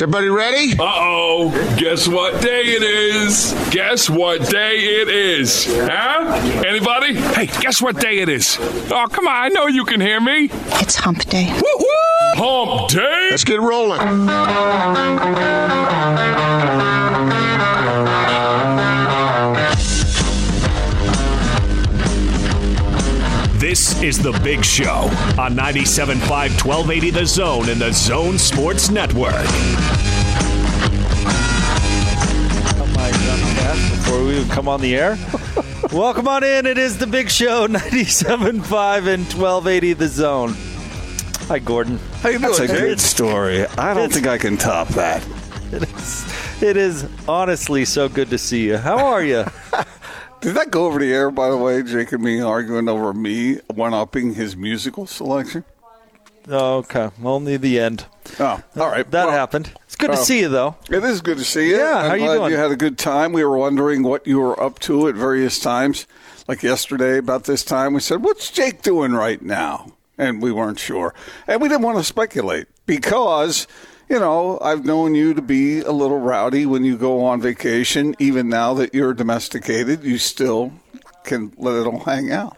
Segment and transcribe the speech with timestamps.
[0.00, 0.72] Is everybody ready?
[0.78, 1.76] Uh oh.
[1.76, 3.52] Guess what day it is?
[3.70, 5.66] Guess what day it is?
[5.68, 6.64] Huh?
[6.66, 7.16] Anybody?
[7.16, 8.56] Hey, guess what day it is?
[8.90, 9.34] Oh, come on.
[9.34, 10.48] I know you can hear me.
[10.80, 11.52] It's hump day.
[11.52, 12.32] Woo-woo!
[12.36, 13.28] Hump day.
[13.30, 14.00] Let's get rolling.
[23.70, 25.04] This is The Big Show
[25.38, 29.32] on 97.5 1280 The Zone and the Zone Sports Network.
[32.74, 33.12] Come on,
[33.92, 35.16] before we come on the air.
[35.92, 36.66] Welcome on in.
[36.66, 38.48] It is The Big Show 97.5
[39.06, 40.56] and 1280 The Zone.
[41.46, 42.00] Hi, Gordon.
[42.22, 42.50] How you doing?
[42.50, 43.66] That's a good story.
[43.78, 45.24] I don't think I can top that.
[45.70, 48.78] It is, it is honestly so good to see you.
[48.78, 49.44] How are you?
[50.40, 51.82] Did that go over the air, by the way?
[51.82, 55.64] Jake and me arguing over me one upping his musical selection?
[56.48, 57.10] Oh, okay.
[57.22, 58.06] Only the end.
[58.38, 59.08] Oh, all right.
[59.10, 59.72] That well, happened.
[59.84, 60.76] It's good uh, to see you, though.
[60.88, 61.76] It is good to see you.
[61.76, 62.52] Yeah, I'm how you doing?
[62.52, 63.32] You had a good time.
[63.32, 66.06] We were wondering what you were up to at various times.
[66.48, 70.78] Like yesterday, about this time, we said, "What's Jake doing right now?" And we weren't
[70.78, 71.14] sure,
[71.46, 73.66] and we didn't want to speculate because
[74.10, 78.16] you know, I've known you to be a little rowdy when you go on vacation.
[78.18, 80.72] Even now that you're domesticated, you still
[81.22, 82.56] can let it all hang out.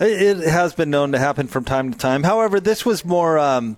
[0.00, 2.24] It has been known to happen from time to time.
[2.24, 3.76] However, this was more um,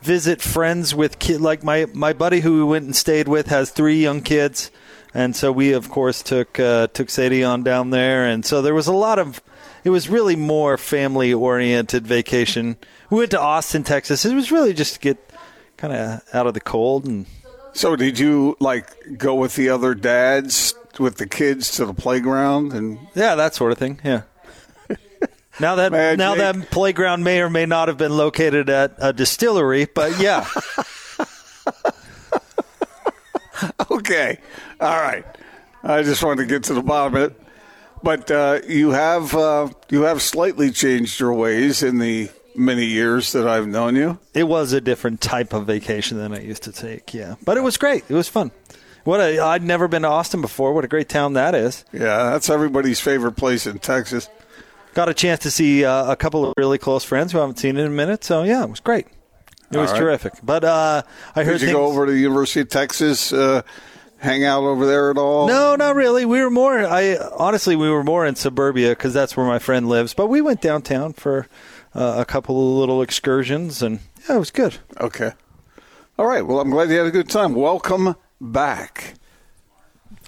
[0.00, 1.42] visit friends with kids.
[1.42, 4.70] Like my, my buddy who we went and stayed with has three young kids.
[5.12, 8.24] And so we, of course, took uh, took Sadie on down there.
[8.24, 9.42] And so there was a lot of,
[9.84, 12.78] it was really more family oriented vacation.
[13.10, 14.24] We went to Austin, Texas.
[14.24, 15.18] It was really just to get
[15.76, 17.06] kind of out of the cold.
[17.06, 17.26] And
[17.72, 22.72] so, did you like go with the other dads with the kids to the playground
[22.72, 24.00] and yeah, that sort of thing.
[24.04, 24.22] Yeah.
[25.58, 26.18] Now that Magic.
[26.18, 30.46] now that playground may or may not have been located at a distillery, but yeah.
[33.90, 34.38] okay,
[34.78, 35.24] all right.
[35.82, 37.40] I just wanted to get to the bottom of it,
[38.02, 43.32] but uh, you have uh, you have slightly changed your ways in the many years
[43.32, 44.18] that I've known you.
[44.34, 47.36] It was a different type of vacation than I used to take, yeah.
[47.44, 48.04] But it was great.
[48.08, 48.50] It was fun.
[49.04, 50.72] What a, I'd never been to Austin before.
[50.72, 51.84] What a great town that is.
[51.92, 54.28] Yeah, that's everybody's favorite place in Texas.
[54.94, 57.58] Got a chance to see uh, a couple of really close friends who I haven't
[57.58, 58.24] seen in a minute.
[58.24, 59.06] So yeah, it was great.
[59.70, 59.98] It was right.
[59.98, 60.34] terrific.
[60.42, 61.02] But uh,
[61.34, 61.52] I heard.
[61.54, 61.76] Did you things...
[61.76, 63.32] go over to the University of Texas?
[63.32, 63.62] Uh,
[64.18, 65.46] hang out over there at all?
[65.46, 66.24] No, not really.
[66.24, 66.78] We were more.
[66.78, 70.14] I honestly, we were more in suburbia because that's where my friend lives.
[70.14, 71.46] But we went downtown for
[71.96, 74.76] uh, a couple of little excursions, and yeah, it was good.
[75.00, 75.32] Okay.
[76.18, 76.46] All right.
[76.46, 77.54] Well, I'm glad you had a good time.
[77.54, 79.14] Welcome back.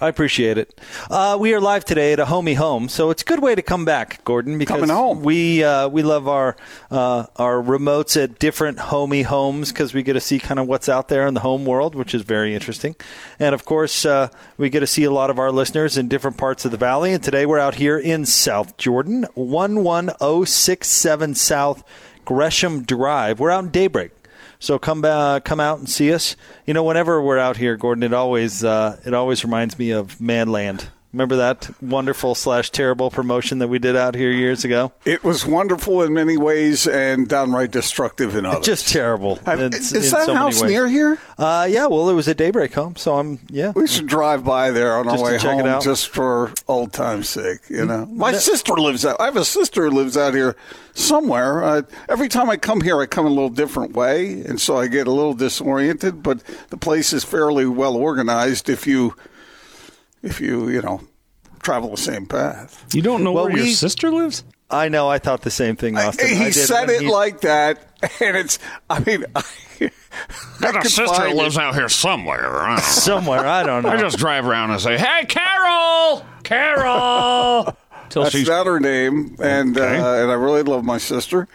[0.00, 0.80] I appreciate it.
[1.10, 3.62] Uh, we are live today at a homie home, so it's a good way to
[3.62, 4.56] come back, Gordon.
[4.56, 5.22] Because Coming home.
[5.22, 6.56] we uh, we love our
[6.88, 10.88] uh, our remotes at different homie homes because we get to see kind of what's
[10.88, 12.94] out there in the home world, which is very interesting.
[13.40, 16.36] And of course, uh, we get to see a lot of our listeners in different
[16.36, 17.12] parts of the valley.
[17.12, 21.82] And today we're out here in South Jordan, one one zero six seven South
[22.24, 23.40] Gresham Drive.
[23.40, 24.12] We're out in Daybreak.
[24.60, 25.02] So come
[25.40, 26.36] come out and see us.
[26.66, 30.18] You know, whenever we're out here, Gordon, it always uh, it always reminds me of
[30.18, 30.88] Manland.
[31.12, 34.92] Remember that wonderful slash terrible promotion that we did out here years ago?
[35.06, 38.66] It was wonderful in many ways and downright destructive in others.
[38.66, 39.38] Just terrible.
[39.46, 41.18] I, in, is in that so house near here?
[41.38, 43.72] Uh, yeah, well, it was a Daybreak home, so I'm yeah.
[43.74, 47.60] We should drive by there on our way home just for old time's sake.
[47.70, 48.38] You know, my no.
[48.38, 49.18] sister lives out.
[49.18, 50.56] I have a sister who lives out here
[50.92, 51.64] somewhere.
[51.64, 54.88] Uh, every time I come here, I come a little different way, and so I
[54.88, 56.22] get a little disoriented.
[56.22, 59.14] But the place is fairly well organized if you
[60.22, 61.00] if you, you know,
[61.60, 62.84] travel the same path.
[62.94, 64.44] You don't know well, where we, your sister lives?
[64.70, 65.08] I know.
[65.08, 66.26] I thought the same thing, Austin.
[66.26, 67.08] I, he said it he...
[67.08, 67.78] like that,
[68.20, 68.58] and it's.
[68.90, 69.90] I mean, I,
[70.60, 72.58] got a sister who lives out here somewhere.
[72.58, 73.90] I somewhere, I don't know.
[73.90, 77.76] I just drive around and say, "Hey, Carol, Carol."
[78.10, 78.48] Till That's she's...
[78.48, 79.98] not her name, and okay.
[79.98, 81.46] uh, and I really love my sister.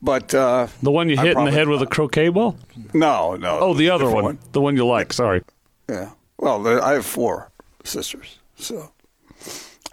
[0.00, 2.56] But uh, the one you hit in the head with a croquet ball?
[2.94, 3.58] No, no.
[3.60, 4.24] Oh, the other one.
[4.24, 5.12] one, the one you like.
[5.12, 5.42] Sorry.
[5.88, 6.12] Yeah.
[6.38, 7.47] Well, I have four
[7.88, 8.38] sisters.
[8.56, 8.92] So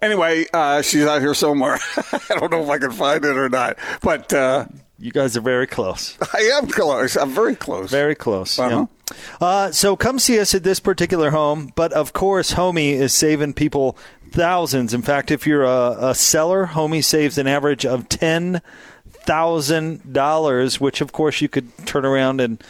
[0.02, 1.80] Anyway, uh, she's out here somewhere.
[2.12, 4.66] I don't know if I can find it or not, but uh,
[5.00, 6.18] You guys are very close.
[6.34, 7.16] I am close.
[7.16, 7.90] I'm very close.
[7.92, 8.60] Very close.
[8.60, 8.88] Uh-huh.
[9.10, 9.16] yeah.
[9.40, 11.72] Uh, so come see us at this particular home.
[11.76, 13.98] But of course, Homie is saving people
[14.32, 14.94] thousands.
[14.94, 18.62] In fact, if you're a, a seller, Homie saves an average of ten
[19.10, 22.62] thousand dollars, which of course you could turn around and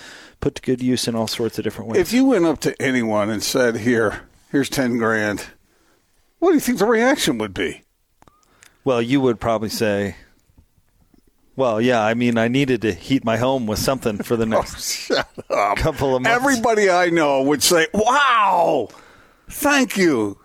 [0.42, 2.00] put to good use in all sorts of different ways.
[2.00, 4.22] If you went up to anyone and said, "Here,
[4.52, 5.46] here's ten grand,"
[6.40, 7.82] what do you think the reaction would be?
[8.84, 10.16] well, you would probably say.
[11.58, 12.04] Well, yeah.
[12.04, 15.78] I mean, I needed to heat my home with something for the next Shut up.
[15.78, 16.36] couple of months.
[16.36, 18.90] Everybody I know would say, "Wow,
[19.50, 20.38] thank you."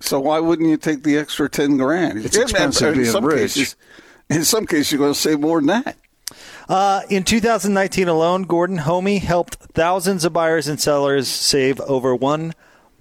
[0.00, 2.24] So why wouldn't you take the extra ten grand?
[2.24, 3.54] It's expensive in being some rich.
[3.54, 3.76] Cases,
[4.28, 5.96] in some cases, you're going to save more than that.
[6.68, 12.54] Uh, in 2019 alone, Gordon Homie helped thousands of buyers and sellers save over one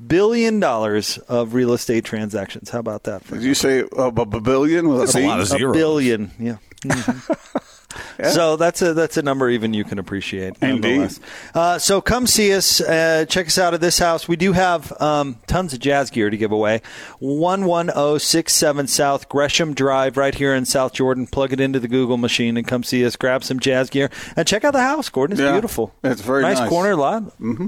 [0.06, 2.70] billion dollars of real estate transactions.
[2.70, 3.24] How about that?
[3.24, 4.88] For Did you say uh, a b- billion?
[4.90, 6.58] With That's a lot of a billion, yeah.
[6.84, 8.34] Mhm.
[8.34, 10.56] So that's a that's a number even you can appreciate.
[10.62, 11.10] Indeed.
[11.56, 12.80] Uh, so come see us.
[12.82, 14.28] Uh, check us out at this house.
[14.28, 16.82] We do have um, tons of jazz gear to give away.
[17.18, 21.26] One one zero six seven South Gresham Drive, right here in South Jordan.
[21.26, 23.16] Plug it into the Google machine and come see us.
[23.16, 25.10] Grab some jazz gear and check out the house.
[25.10, 25.94] Gordon, it's Yeah, beautiful.
[26.04, 26.70] it's very nice.
[26.70, 27.24] corner lot.
[27.40, 27.68] Mm-hmm.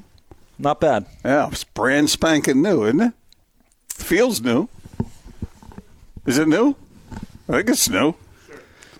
[0.61, 1.05] Not bad.
[1.25, 3.13] Yeah, it's brand spanking new, isn't it?
[3.89, 4.69] Feels new.
[6.25, 6.75] Is it new?
[7.49, 8.13] I think it's new.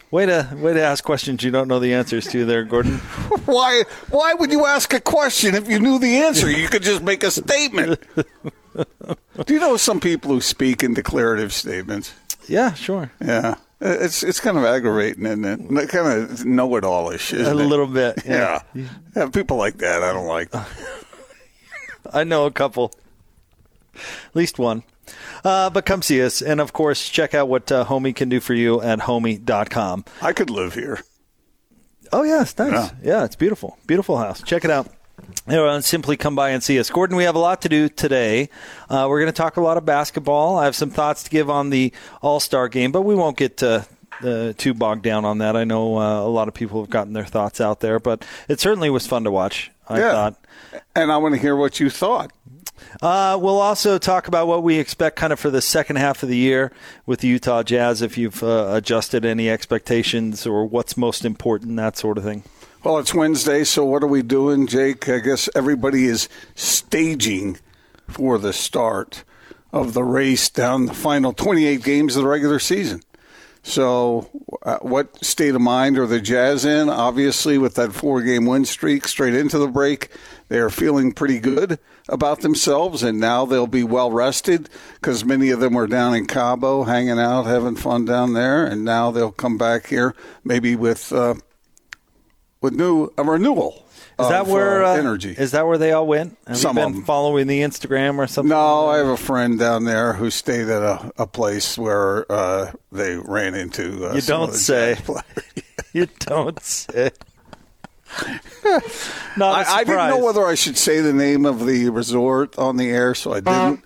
[0.09, 2.97] Way to way to ask questions you don't know the answers to, there, Gordon.
[3.45, 3.83] Why?
[4.09, 6.49] Why would you ask a question if you knew the answer?
[6.51, 7.99] You could just make a statement.
[8.75, 12.13] Do you know some people who speak in declarative statements?
[12.47, 13.11] yeah, sure.
[13.23, 15.89] Yeah, it's it's kind of aggravating, isn't it?
[15.89, 17.65] Kind of know-it-allish, isn't A it?
[17.65, 18.23] little bit.
[18.25, 18.63] Yeah.
[19.15, 20.51] yeah, people like that I don't like.
[22.13, 22.93] I know a couple,
[23.95, 24.83] at least one.
[25.43, 26.41] Uh, but come see us.
[26.41, 30.05] And of course, check out what uh, Homie can do for you at homie.com.
[30.21, 31.01] I could live here.
[32.13, 32.71] Oh, yeah, it's nice.
[32.71, 32.89] Yeah.
[33.03, 33.77] Yeah, it's beautiful.
[33.87, 34.41] Beautiful house.
[34.43, 34.87] Check it out.
[35.47, 36.89] Everyone, simply come by and see us.
[36.89, 38.49] Gordon, we have a lot to do today.
[38.89, 40.57] Uh, we're going to talk a lot of basketball.
[40.57, 43.61] I have some thoughts to give on the All Star game, but we won't get
[43.63, 43.83] uh,
[44.23, 45.55] uh, too bogged down on that.
[45.55, 48.59] I know uh, a lot of people have gotten their thoughts out there, but it
[48.59, 49.71] certainly was fun to watch.
[49.87, 50.45] I yeah, thought.
[50.95, 52.31] and I want to hear what you thought.
[53.01, 56.29] Uh, we'll also talk about what we expect kind of for the second half of
[56.29, 56.71] the year
[57.05, 61.97] with the Utah Jazz, if you've uh, adjusted any expectations or what's most important, that
[61.97, 62.43] sort of thing.
[62.83, 65.07] Well, it's Wednesday, so what are we doing, Jake?
[65.07, 67.59] I guess everybody is staging
[68.07, 69.23] for the start
[69.71, 73.03] of the race down the final 28 games of the regular season.
[73.63, 74.29] So,
[74.63, 76.89] uh, what state of mind are the Jazz in?
[76.89, 80.09] Obviously, with that four game win streak straight into the break,
[80.47, 81.77] they are feeling pretty good
[82.09, 86.25] about themselves, and now they'll be well rested because many of them were down in
[86.25, 91.13] Cabo hanging out, having fun down there, and now they'll come back here maybe with.
[91.13, 91.35] Uh,
[92.61, 93.85] with new a renewal.
[94.21, 95.31] Is that of, where uh, energy?
[95.37, 96.37] Is that where they all went?
[96.47, 97.03] Have Some you of them.
[97.03, 98.49] following the Instagram or something?
[98.49, 102.71] no, I have a friend down there who stayed at a, a place where uh,
[102.91, 104.09] they ran into.
[104.09, 104.97] Uh, You don't of the say.
[105.93, 107.11] you don't say.
[109.37, 112.77] Not I, I didn't know whether I should say the name of the resort on
[112.77, 113.85] the air, so I didn't.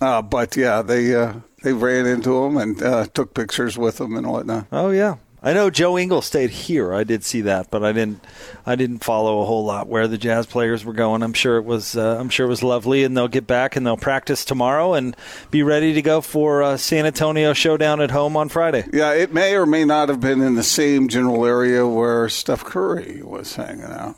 [0.00, 4.16] Uh, but yeah, they uh, they ran into him and uh, took pictures with them
[4.16, 4.66] and whatnot.
[4.72, 6.94] Oh yeah, I know Joe Ingles stayed here.
[6.94, 8.24] I did see that, but I didn't.
[8.64, 11.22] I didn't follow a whole lot where the Jazz players were going.
[11.22, 11.96] I'm sure it was.
[11.96, 15.14] Uh, I'm sure it was lovely, and they'll get back and they'll practice tomorrow and
[15.50, 18.86] be ready to go for uh, San Antonio showdown at home on Friday.
[18.90, 22.64] Yeah, it may or may not have been in the same general area where Steph
[22.64, 24.16] Curry was hanging out.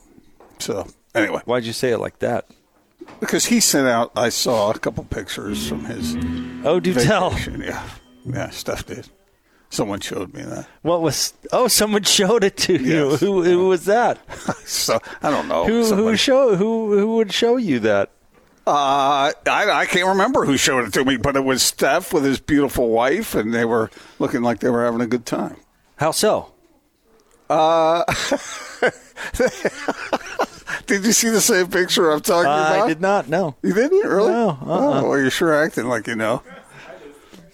[0.61, 2.47] So anyway, Why'd you say it like that?
[3.21, 6.16] because he sent out, I saw a couple pictures from his
[6.64, 7.37] Oh, do tell.
[7.59, 7.83] Yeah,
[8.25, 9.09] yeah, Steph did.
[9.70, 10.66] Someone showed me that.
[10.82, 11.35] What was?
[11.52, 13.11] Oh, someone showed it to you.
[13.11, 13.20] Yes.
[13.20, 14.18] Who, who was that?
[14.66, 15.64] So I don't know.
[15.64, 18.11] Who who show who who would show you that?
[18.66, 22.25] Uh, I, I can't remember who showed it to me, but it was Steph with
[22.25, 25.56] his beautiful wife, and they were looking like they were having a good time.
[25.96, 26.52] How so?
[30.87, 32.82] Did you see the same picture I'm talking about?
[32.85, 34.32] I did not No, You didn't really?
[34.32, 34.56] No, uh-uh.
[34.66, 36.42] Oh, well, you're sure acting like you know.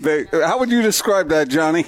[0.01, 1.87] They, how would you describe that, Johnny?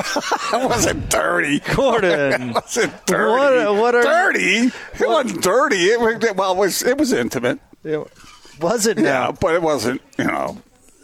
[0.52, 0.58] Uh.
[0.62, 1.60] It wasn't dirty.
[1.74, 2.50] Gordon.
[2.50, 3.64] It wasn't dirty.
[3.66, 4.56] What- what are- dirty?
[4.98, 5.76] It wasn't dirty.
[5.86, 7.60] It was, well, it was, it was intimate.
[7.84, 7.98] It,
[8.60, 10.58] was it Yeah, but it wasn't, you know.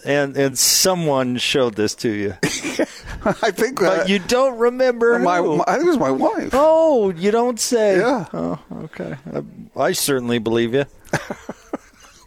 [0.04, 5.56] And and someone showed this to you, I think but you don't remember my, who.
[5.56, 6.50] my, I think it was my wife.
[6.52, 7.98] Oh, you don't say.
[7.98, 8.26] Yeah.
[8.32, 9.16] Oh, okay.
[9.34, 9.42] I,
[9.80, 10.84] I certainly believe you.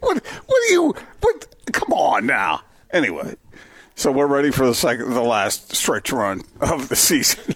[0.01, 0.25] What?
[0.25, 0.95] What do you?
[1.21, 1.47] What?
[1.71, 2.61] Come on now.
[2.91, 3.35] Anyway,
[4.00, 7.53] so we're ready for the second, the last stretch run of the season.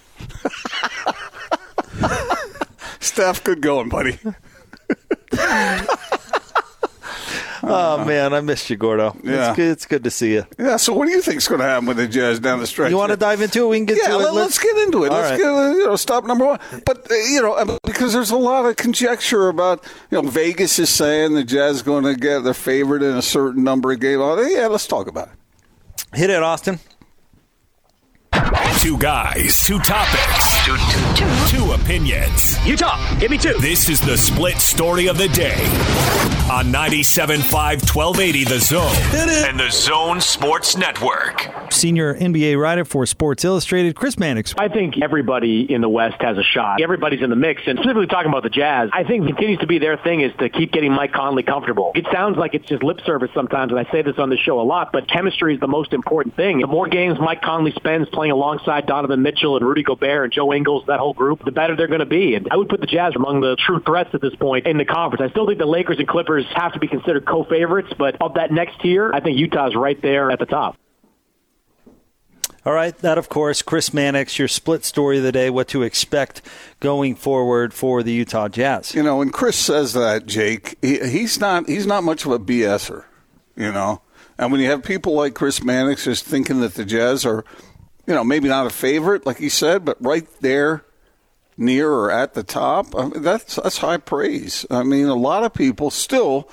[3.00, 4.20] Steph, good going, buddy.
[7.66, 9.16] Oh man, I missed you, Gordo.
[9.24, 9.48] Yeah.
[9.48, 10.46] It's good, it's good to see you.
[10.60, 10.76] Yeah.
[10.76, 12.92] So, what do you think's going to happen with the Jazz down the stretch?
[12.92, 13.70] You want to dive into it?
[13.70, 14.34] We can get yeah, to it.
[14.34, 15.12] let, us get into it.
[15.12, 15.38] All let's right.
[15.38, 16.60] get uh, you know stop number one.
[16.86, 19.82] But uh, you know uh, because there's a lot of conjecture about
[20.12, 23.22] you know Vegas is saying the Jazz is going to get their favorite in a
[23.22, 24.22] certain number of games.
[24.22, 25.34] Oh, Yeah, let's talk about it.
[26.14, 26.80] Hit it, Austin.
[28.84, 30.76] Two guys, two topics, two,
[31.16, 32.58] two, two opinions.
[32.68, 33.00] You talk.
[33.18, 33.54] Give me two.
[33.62, 35.56] This is the split story of the day
[36.52, 37.50] on 97.5
[37.96, 41.50] 1280 The Zone and the Zone Sports Network.
[41.72, 44.54] Senior NBA writer for Sports Illustrated, Chris Mannix.
[44.58, 46.82] I think everybody in the West has a shot.
[46.82, 49.80] Everybody's in the mix, and specifically talking about the Jazz, I think continues to be
[49.80, 51.94] their thing is to keep getting Mike Conley comfortable.
[51.96, 54.60] It sounds like it's just lip service sometimes, and I say this on the show
[54.60, 56.60] a lot, but chemistry is the most important thing.
[56.60, 60.54] The more games Mike Conley spends playing alongside Donovan Mitchell and Rudy Gobert and Joe
[60.54, 62.36] Ingles, that whole group, the better they're going to be.
[62.36, 64.86] And I would put the Jazz among the true threats at this point in the
[64.86, 65.22] conference.
[65.28, 68.52] I still think the Lakers and Clippers have to be considered co-favorites, but of that
[68.52, 70.78] next tier, I think Utah's right there at the top.
[72.66, 75.82] All right, that of course, Chris Mannix, your split story of the day, what to
[75.84, 76.42] expect
[76.80, 78.96] going forward for the Utah Jazz.
[78.96, 82.40] You know, when Chris says that, Jake, he, he's not he's not much of a
[82.40, 83.04] BSer.
[83.58, 84.02] You know,
[84.38, 87.44] and when you have people like Chris Mannix just thinking that the Jazz are,
[88.06, 90.84] you know, maybe not a favorite, like he said, but right there
[91.58, 94.66] near or at the top, I mean, that's that's high praise.
[94.70, 96.50] I mean, a lot of people still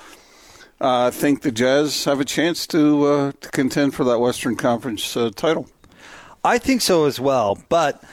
[0.79, 5.15] uh, think the Jazz have a chance to uh, to contend for that Western Conference
[5.17, 5.67] uh, title.
[6.43, 8.03] I think so as well, but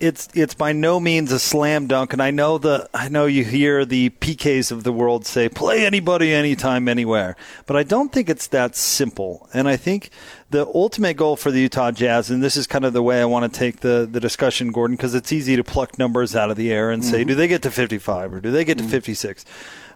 [0.00, 2.12] it's it's by no means a slam dunk.
[2.12, 5.86] And I know the I know you hear the PKs of the world say play
[5.86, 9.48] anybody, anytime, anywhere, but I don't think it's that simple.
[9.54, 10.10] And I think
[10.50, 13.24] the ultimate goal for the Utah Jazz, and this is kind of the way I
[13.24, 16.56] want to take the the discussion, Gordon, because it's easy to pluck numbers out of
[16.56, 17.28] the air and say, Mhm.
[17.28, 19.44] do they get to 55 or do they get to 56?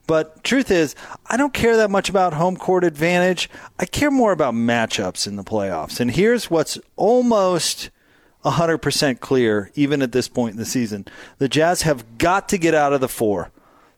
[0.07, 0.95] But truth is,
[1.27, 3.49] I don't care that much about home court advantage.
[3.79, 6.01] I care more about matchups in the playoffs.
[6.01, 7.91] And here's what's almost
[8.45, 11.07] 100% clear, even at this point in the season.
[11.39, 13.51] The Jazz have got to get out of the four.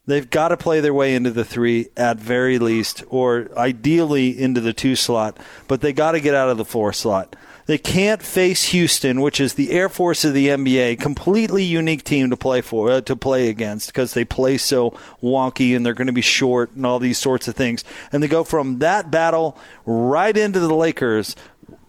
[0.06, 4.60] They've got to play their way into the three at very least, or ideally into
[4.60, 7.36] the two slot, but they got to get out of the four slot.
[7.66, 12.28] They can't face Houston, which is the Air Force of the NBA, completely unique team
[12.28, 14.90] to play for uh, to play against because they play so
[15.22, 17.82] wonky and they're going to be short and all these sorts of things.
[18.12, 21.34] And they go from that battle right into the Lakers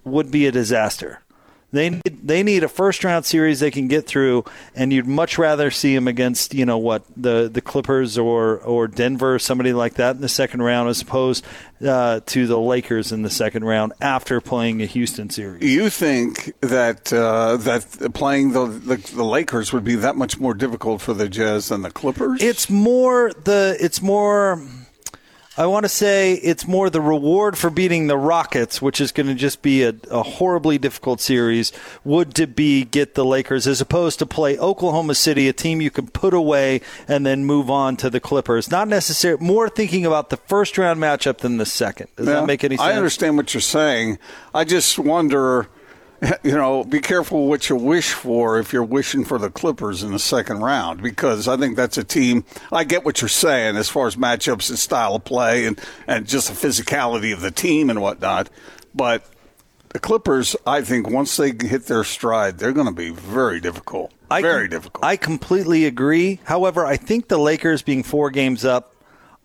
[0.05, 1.19] would be a disaster.
[1.75, 5.37] They need, they need a first round series they can get through, and you'd much
[5.37, 9.73] rather see them against you know what the the Clippers or or Denver or somebody
[9.73, 11.45] like that in the second round as opposed
[11.85, 15.63] uh, to the Lakers in the second round after playing a Houston series.
[15.63, 20.53] You think that uh, that playing the, the the Lakers would be that much more
[20.53, 22.41] difficult for the Jazz than the Clippers?
[22.41, 24.65] It's more the it's more.
[25.57, 29.27] I want to say it's more the reward for beating the Rockets, which is going
[29.27, 31.71] to just be a, a horribly difficult series,
[32.03, 35.89] would to be get the Lakers as opposed to play Oklahoma City, a team you
[35.89, 38.69] can put away and then move on to the Clippers.
[38.69, 42.09] Not necessarily more thinking about the first round matchup than the second.
[42.17, 42.89] Does Yeah, that make any sense?
[42.89, 44.19] I understand what you're saying.
[44.53, 45.67] I just wonder,
[46.43, 50.11] you know, be careful what you wish for if you're wishing for the Clippers in
[50.11, 52.45] the second round, because I think that's a team.
[52.71, 56.27] I get what you're saying as far as matchups and style of play and, and
[56.27, 58.49] just the physicality of the team and whatnot.
[58.93, 59.25] But
[59.89, 64.13] the Clippers, I think, once they hit their stride, they're going to be very difficult.
[64.29, 65.05] I very com- difficult.
[65.05, 66.39] I completely agree.
[66.45, 68.95] However, I think the Lakers being four games up,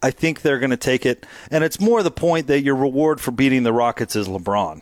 [0.02, 1.26] I think they're going to take it.
[1.50, 4.80] And it's more the point that your reward for beating the Rockets is LeBron,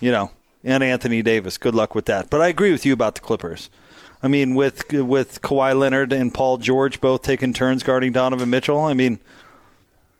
[0.00, 0.30] you know,
[0.64, 1.58] and Anthony Davis.
[1.58, 2.30] Good luck with that.
[2.30, 3.70] But I agree with you about the Clippers.
[4.22, 8.80] I mean, with with Kawhi Leonard and Paul George both taking turns guarding Donovan Mitchell,
[8.80, 9.20] I mean,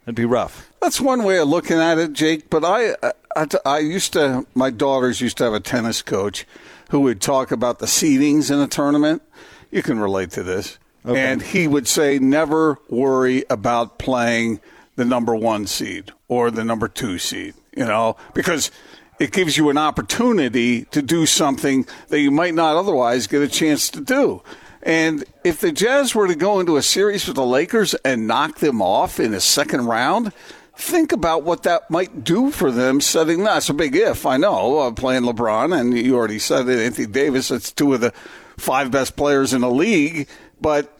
[0.04, 0.70] it'd be rough.
[0.82, 2.50] That's one way of looking at it, Jake.
[2.50, 2.94] But I,
[3.34, 6.46] I, I used to, my daughters used to have a tennis coach
[6.90, 9.22] who would talk about the seedings in a tournament.
[9.70, 10.78] You can relate to this.
[11.06, 11.18] Okay.
[11.18, 14.60] And he would say, never worry about playing
[14.96, 18.70] the number one seed or the number two seed, you know, because
[19.18, 23.48] it gives you an opportunity to do something that you might not otherwise get a
[23.48, 24.42] chance to do.
[24.82, 28.58] And if the Jazz were to go into a series with the Lakers and knock
[28.58, 30.32] them off in the second round,
[30.76, 34.80] think about what that might do for them setting that's a big if i know
[34.80, 38.12] uh, playing lebron and you already said it anthony davis it's two of the
[38.56, 40.26] five best players in the league
[40.60, 40.92] but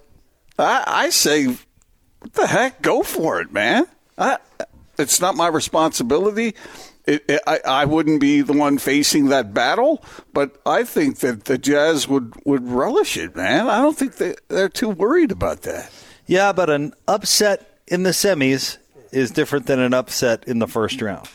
[0.61, 1.57] i, I say
[2.25, 2.81] what the heck?
[2.81, 3.85] Go for it man.
[4.17, 4.39] I,
[4.99, 6.55] it's not my responsibility
[7.07, 11.45] it, it, I, I wouldn't be the one facing that battle, but I think that
[11.45, 13.69] the Jazz would, would relish it, man.
[13.69, 15.91] I don't think they, they're too worried about that.
[16.27, 18.79] Yeah, but an upset in the semis
[19.13, 21.29] is different than an upset in the first round.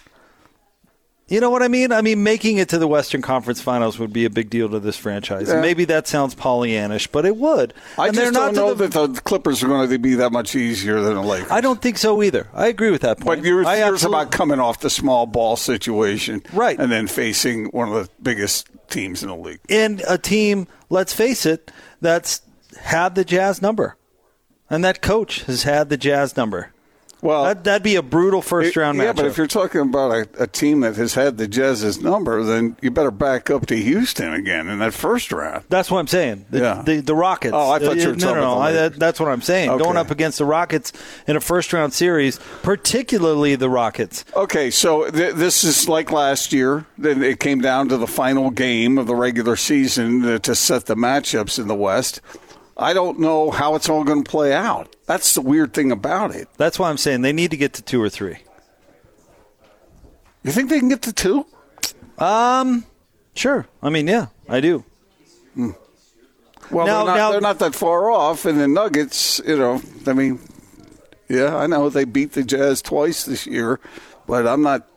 [1.29, 1.91] You know what I mean?
[1.91, 4.79] I mean, making it to the Western Conference Finals would be a big deal to
[4.79, 5.47] this franchise.
[5.47, 5.61] Yeah.
[5.61, 7.73] Maybe that sounds Pollyannish, but it would.
[7.97, 10.31] I and just they're don't know the, that the Clippers are going to be that
[10.31, 11.51] much easier than the Lakers.
[11.51, 12.47] I don't think so either.
[12.53, 13.41] I agree with that point.
[13.41, 16.79] But fears absolutely- about coming off the small ball situation, Right.
[16.79, 19.59] and then facing one of the biggest teams in the league.
[19.69, 21.71] and a team, let's face it,
[22.01, 22.41] that's
[22.81, 23.97] had the Jazz number,
[24.69, 26.71] and that coach has had the Jazz number.
[27.21, 29.15] Well, that, that'd be a brutal first round yeah, matchup.
[29.17, 32.77] but if you're talking about a, a team that has had the Jazz's number, then
[32.81, 35.65] you better back up to Houston again in that first round.
[35.69, 36.45] That's what I'm saying.
[36.49, 36.81] The, Yeah.
[36.85, 37.53] the, the Rockets.
[37.53, 38.53] Oh, I thought you were no, talking no, no.
[38.53, 38.91] about the I, Lakers.
[38.91, 39.69] that, that's what I'm saying.
[39.69, 39.83] Okay.
[39.83, 40.93] Going up against the Rockets
[41.27, 44.23] in a first round series, particularly the Rockets.
[44.35, 46.85] Okay, so th- this is like last year.
[46.97, 50.95] Then it came down to the final game of the regular season to set the
[50.95, 52.21] matchups in the West.
[52.79, 54.95] I don't know how it's all going to play out.
[55.05, 56.47] That's the weird thing about it.
[56.57, 58.37] That's why I'm saying they need to get to two or three.
[60.43, 61.45] You think they can get to two?
[62.17, 62.85] Um,
[63.35, 63.67] sure.
[63.83, 64.83] I mean, yeah, I do.
[65.55, 68.45] Well, Now- they're, not, now- they're not that far off.
[68.45, 70.39] And the Nuggets, you know, I mean,
[71.27, 73.79] yeah, I know they beat the Jazz twice this year,
[74.27, 74.87] but I'm not.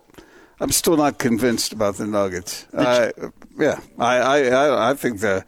[0.61, 2.67] I'm still not convinced about the Nuggets.
[2.73, 3.11] Uh,
[3.59, 5.45] yeah, I, I, I, I think the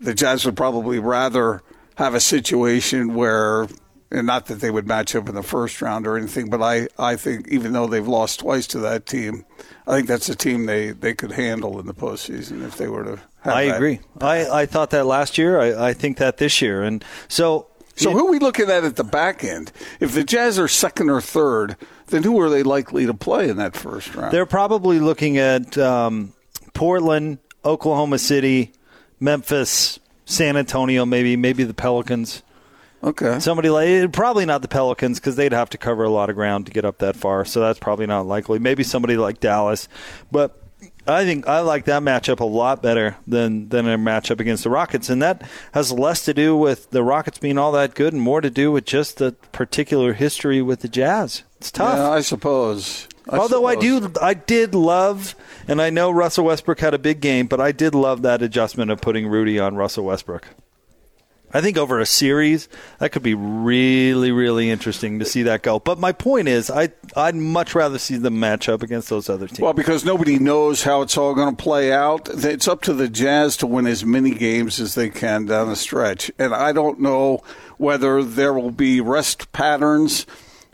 [0.00, 1.62] the Jazz would probably rather
[1.96, 3.68] have a situation where,
[4.10, 6.88] and not that they would match up in the first round or anything, but I,
[6.98, 9.44] I think even though they've lost twice to that team,
[9.86, 13.04] I think that's a team they, they could handle in the postseason if they were
[13.04, 13.20] to.
[13.42, 13.76] Have I that.
[13.76, 14.00] agree.
[14.20, 15.60] I, I thought that last year.
[15.60, 16.82] I, I think that this year.
[16.82, 17.66] And so.
[17.96, 19.72] So who are we looking at at the back end?
[19.98, 21.76] If the Jazz are second or third,
[22.06, 24.32] then who are they likely to play in that first round?
[24.32, 26.32] They're probably looking at um,
[26.72, 28.72] Portland, Oklahoma City,
[29.20, 32.42] Memphis, San Antonio, maybe maybe the Pelicans.
[33.02, 33.38] Okay.
[33.40, 36.36] Somebody like eh, probably not the Pelicans because they'd have to cover a lot of
[36.36, 37.44] ground to get up that far.
[37.44, 38.58] So that's probably not likely.
[38.58, 39.88] Maybe somebody like Dallas,
[40.30, 40.60] but
[41.06, 44.70] I think I like that matchup a lot better than than a matchup against the
[44.70, 48.22] Rockets, and that has less to do with the Rockets being all that good and
[48.22, 51.42] more to do with just the particular history with the Jazz.
[51.56, 51.96] It's tough.
[51.96, 53.08] Yeah, I suppose.
[53.30, 55.36] I Although I do, I did love,
[55.68, 58.90] and I know Russell Westbrook had a big game, but I did love that adjustment
[58.90, 60.48] of putting Rudy on Russell Westbrook.
[61.52, 65.80] I think over a series, that could be really, really interesting to see that go.
[65.80, 69.48] But my point is, I I'd much rather see them match up against those other
[69.48, 69.60] teams.
[69.60, 72.28] Well, because nobody knows how it's all going to play out.
[72.28, 75.76] It's up to the Jazz to win as many games as they can down the
[75.76, 76.30] stretch.
[76.38, 77.42] And I don't know
[77.78, 80.26] whether there will be rest patterns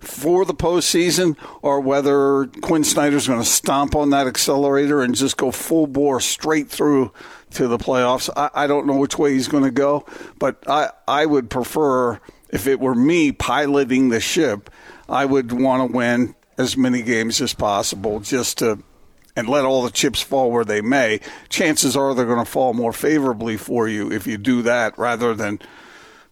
[0.07, 5.37] for the postseason or whether Quin Snyder's going to stomp on that accelerator and just
[5.37, 7.13] go full bore straight through
[7.51, 8.31] to the playoffs.
[8.37, 10.07] I, I don't know which way he's going to go,
[10.39, 14.71] but I, I would prefer, if it were me piloting the ship,
[15.09, 18.83] I would want to win as many games as possible just to
[19.37, 21.21] and let all the chips fall where they may.
[21.51, 25.35] Chances are they're going to fall more favorably for you if you do that rather
[25.35, 25.61] than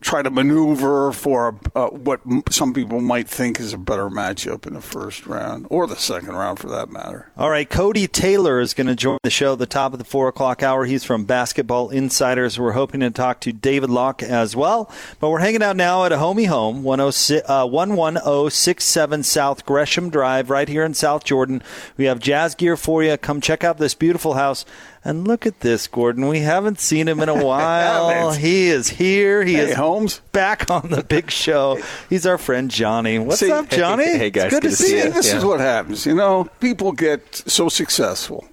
[0.04, 4.74] try to maneuver for uh, what some people might think is a better matchup in
[4.74, 7.30] the first round or the second round for that matter.
[7.38, 10.04] All right, Cody Taylor is going to join the show at the top of the
[10.04, 10.84] four o'clock hour.
[10.84, 12.58] He's from Basketball Insiders.
[12.58, 14.90] We're hoping to talk to David Locke as well.
[15.20, 20.50] But we're hanging out now at a homie home, 106 uh, 11067 South Gresham Drive,
[20.50, 21.62] right here in South Jordan.
[21.96, 23.16] We have jazz gear for you.
[23.16, 24.66] Come check out this beautiful house.
[25.06, 26.28] And look at this, Gordon.
[26.28, 28.32] We haven't seen him in a while.
[28.32, 29.44] He is here.
[29.44, 30.20] He Hey, is Holmes.
[30.32, 31.78] back on the big show.
[32.08, 33.18] He's our friend Johnny.
[33.18, 34.04] What's See- up, Johnny?
[34.06, 34.44] Hey, guys.
[34.46, 35.04] It's good, Good to to see see you.
[35.04, 35.10] you.
[35.12, 35.36] This Yeah.
[35.38, 36.06] is what happens.
[36.06, 38.46] You know, people get so successful.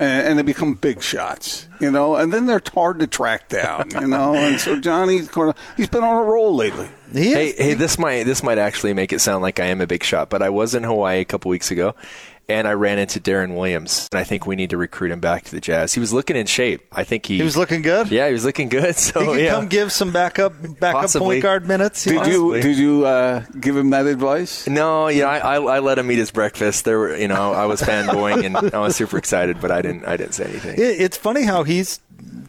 [0.00, 3.90] And, and they become big shots, you know, and then they're hard to track down,
[4.00, 4.34] you know.
[4.34, 6.88] And so Johnny's kind of, he's been on a roll lately.
[7.12, 7.30] He.
[7.32, 10.02] Hey, hey, this might this might actually make it sound like I am a big
[10.02, 11.94] shot, but I was in Hawaii a couple weeks ago,
[12.48, 15.44] and I ran into Deron Williams, and I think we need to recruit him back
[15.44, 15.94] to the Jazz.
[15.94, 16.86] He was looking in shape.
[16.92, 18.10] I think he He was looking good.
[18.10, 18.96] Yeah, he was looking good.
[19.02, 19.50] So he can yeah.
[19.52, 21.36] come give some backup backup Possibly.
[21.36, 22.04] point guard minutes.
[22.04, 24.66] Did you did you uh, give him that advice?
[24.68, 26.84] No, yeah, I, I, I let him eat his breakfast.
[26.84, 30.04] There were, you know, I was fanboying and I was super excited, but I didn't,
[30.06, 30.74] I didn't say anything.
[30.78, 32.00] It- it's funny how he's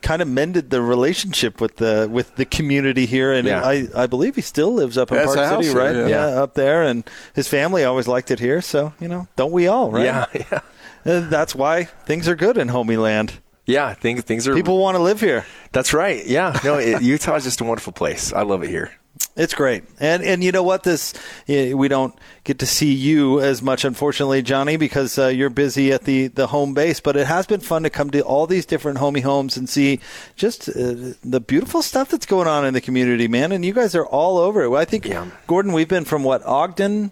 [0.01, 3.61] kind of mended the relationship with the with the community here, and Yeah.
[3.63, 6.07] I, I believe he still lives up in a Park City, right?
[6.07, 6.25] yeah.
[6.41, 8.61] up there, and his family always liked it here.
[8.61, 10.05] So you know, don't we all, right?
[10.05, 10.59] Yeah, yeah,
[11.05, 13.33] Uh, that's why things are good in homie land.
[13.65, 13.93] yeah.
[13.93, 14.53] Things, things are.
[14.55, 15.45] People want to live here.
[15.71, 16.25] That's right.
[16.25, 16.59] Yeah.
[16.63, 18.33] No, it, Utah is just a wonderful place.
[18.33, 18.91] I love it here.
[19.35, 20.83] It's great, and and you know what?
[20.83, 21.13] This
[21.47, 26.03] we don't get to see you as much, unfortunately, Johnny, because uh, you're busy at
[26.03, 26.99] the the home base.
[26.99, 29.99] But it has been fun to come to all these different homie homes and see
[30.35, 33.51] just uh, the beautiful stuff that's going on in the community, man.
[33.51, 34.71] And you guys are all over it.
[34.71, 35.27] I think, yeah.
[35.47, 37.11] Gordon, we've been from what Ogden.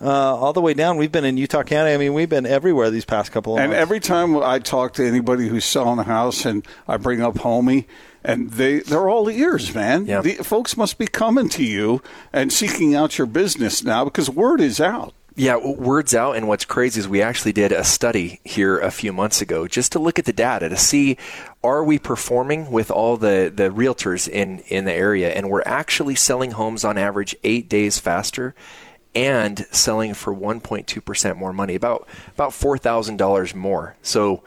[0.00, 0.96] Uh, all the way down.
[0.96, 1.92] We've been in Utah County.
[1.92, 3.74] I mean, we've been everywhere these past couple of and months.
[3.74, 7.34] And every time I talk to anybody who's selling a house and I bring up
[7.34, 7.86] Homie,
[8.28, 10.04] and they they're all ears, man.
[10.04, 10.20] Yeah.
[10.20, 14.60] The folks must be coming to you and seeking out your business now because word
[14.60, 15.14] is out.
[15.34, 16.36] Yeah, word's out.
[16.36, 19.92] And what's crazy is we actually did a study here a few months ago just
[19.92, 21.16] to look at the data to see
[21.64, 25.30] are we performing with all the, the realtors in, in the area.
[25.30, 28.54] And we're actually selling homes on average eight days faster
[29.14, 33.96] and selling for 1.2% more money, about about $4,000 more.
[34.02, 34.42] So,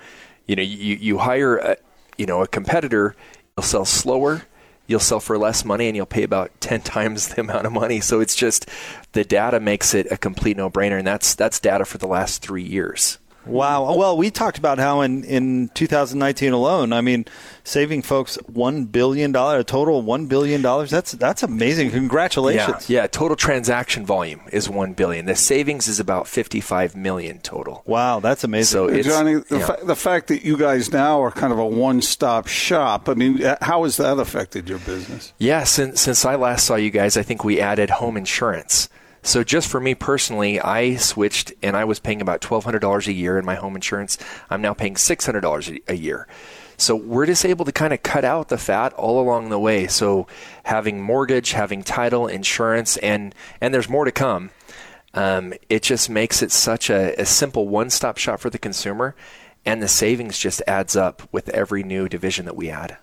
[0.46, 1.78] you know, you, you hire a,
[2.18, 3.16] you know, a competitor
[3.58, 4.44] You'll sell slower,
[4.88, 8.00] you'll sell for less money, and you'll pay about 10 times the amount of money.
[8.00, 8.68] So it's just
[9.12, 10.98] the data makes it a complete no brainer.
[10.98, 13.18] And that's, that's data for the last three years.
[13.46, 13.88] Wow.
[13.88, 13.98] Oh.
[13.98, 17.26] Well, we talked about how in, in 2019 alone, I mean,
[17.64, 20.90] saving folks one billion dollar a total one billion dollars.
[20.90, 21.92] That's that's amazing.
[21.92, 22.90] Congratulations.
[22.90, 23.08] Yeah, yeah.
[23.08, 25.26] Total transaction volume is one billion.
[25.26, 27.84] The savings is about 55 million total.
[27.86, 28.72] Wow, that's amazing.
[28.72, 29.66] So Johnny, the, yeah.
[29.66, 33.10] fa- the fact that you guys now are kind of a one stop shop.
[33.10, 35.34] I mean, uh, how has that affected your business?
[35.38, 38.90] Yeah, since since I last saw you guys, I think we added home insurance.
[39.24, 43.38] So just for me personally, I switched and I was paying about $1,200 a year
[43.38, 44.18] in my home insurance.
[44.50, 46.28] I'm now paying $600 a year.
[46.78, 49.86] So we're just able to kind of cut out the fat all along the way.
[49.86, 50.26] So
[50.64, 54.50] having mortgage, having title, insurance, and and there's more to come.
[55.14, 59.14] Um, it just makes it such a, a simple one-stop shop for the consumer,
[59.64, 62.98] and the savings just adds up with every new division that we add.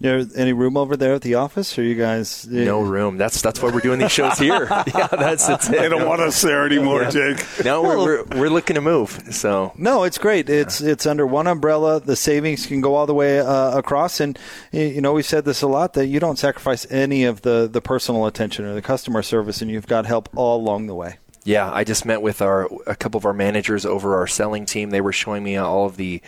[0.00, 1.78] There any room over there at the office?
[1.78, 2.46] Or you guys?
[2.46, 3.18] No room.
[3.18, 4.66] That's that's why we're doing these shows here.
[4.70, 5.72] yeah, that's, that's it.
[5.72, 7.10] They don't want us there anymore, yeah.
[7.10, 7.64] Jake.
[7.64, 9.10] No, we're, we're, we're looking to move.
[9.30, 10.48] So no, it's great.
[10.48, 10.92] It's yeah.
[10.92, 12.00] it's under one umbrella.
[12.00, 14.38] The savings can go all the way uh, across, and
[14.72, 17.82] you know we've said this a lot that you don't sacrifice any of the the
[17.82, 21.18] personal attention or the customer service, and you've got help all along the way.
[21.44, 24.90] Yeah, I just met with our a couple of our managers over our selling team.
[24.90, 26.20] They were showing me all of the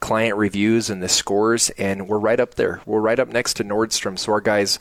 [0.00, 2.80] client reviews and the scores, and we're right up there.
[2.86, 4.18] We're right up next to Nordstrom.
[4.18, 4.78] So our guys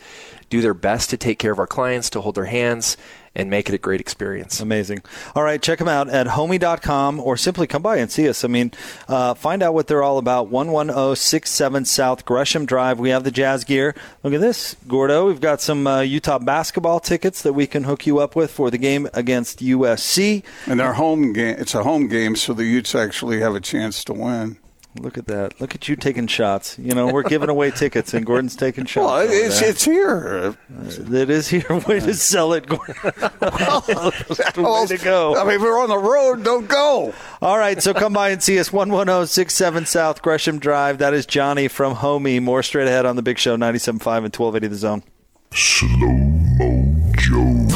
[0.50, 2.98] do their best to take care of our clients, to hold their hands,
[3.36, 4.60] and make it a great experience.
[4.60, 5.04] Amazing.
[5.36, 8.44] All right, check them out at homie.com or simply come by and see us.
[8.44, 8.72] I mean,
[9.08, 10.50] uh, find out what they're all about.
[10.50, 13.00] 11067 South Gresham Drive.
[13.00, 13.96] We have the jazz gear.
[14.24, 15.28] Look at this, Gordo.
[15.28, 18.72] We've got some uh, Utah basketball tickets that we can hook you up with for
[18.72, 20.44] the game against USC.
[20.66, 24.04] And our home game, it's a home game, so the Utes actually have a chance
[24.06, 24.58] to win.
[25.00, 25.60] Look at that.
[25.62, 26.78] Look at you taking shots.
[26.80, 29.06] You know, we're giving away tickets, and Gordon's taking shots.
[29.06, 30.56] Well, it's, it's here.
[30.72, 31.66] Uh, it is here.
[31.88, 32.96] Way to sell it, Gordon.
[33.42, 34.12] well,
[34.58, 35.36] way to go.
[35.36, 36.44] I mean, if we're on the road.
[36.44, 37.14] Don't go.
[37.42, 38.70] All right, so come by and see us.
[38.70, 40.98] 11067 South Gresham Drive.
[40.98, 42.42] That is Johnny from Homie.
[42.42, 43.88] More straight ahead on the Big Show, 97.5
[44.26, 45.04] and 1280 The Zone.
[45.54, 47.68] Slow Mo Joe.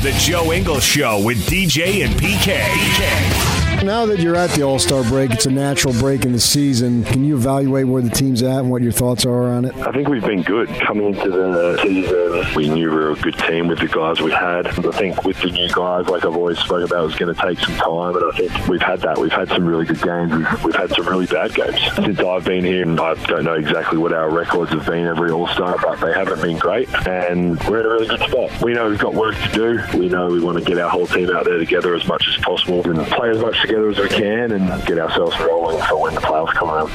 [0.00, 2.58] The Joe Ingles Show with DJ and PK.
[2.58, 3.43] PK.
[3.84, 7.04] Now that you're at the All Star break, it's a natural break in the season.
[7.04, 9.76] Can you evaluate where the team's at and what your thoughts are on it?
[9.76, 12.54] I think we've been good coming into the season.
[12.56, 14.66] We knew we were a good team with the guys we had.
[14.68, 17.40] I think with the new guys, like I've always spoke about, it was going to
[17.42, 19.18] take some time, and I think we've had that.
[19.18, 20.32] We've had some really good games.
[20.32, 22.82] We've, we've had some really bad games since I've been here.
[22.82, 26.14] And I don't know exactly what our records have been every All Star, but they
[26.14, 28.62] haven't been great, and we're in a really good spot.
[28.62, 29.98] We know we've got work to do.
[29.98, 32.36] We know we want to get our whole team out there together as much as
[32.38, 36.14] possible and play as much together as we can and get ourselves rolling for when
[36.14, 36.90] the playoffs come around.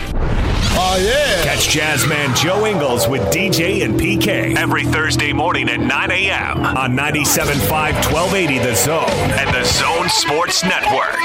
[0.82, 1.44] Oh, yeah.
[1.44, 6.66] Catch Jazzman Joe Ingles with DJ and PK every Thursday morning at 9 a.m.
[6.66, 11.16] on 97.5 1280 The Zone and The Zone Sports Network.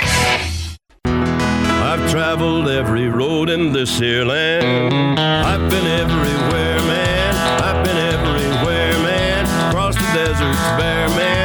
[1.04, 5.20] I've traveled every road in this here land.
[5.20, 7.34] I've been everywhere, man.
[7.62, 9.68] I've been everywhere, man.
[9.68, 11.43] Across the deserts bare, man.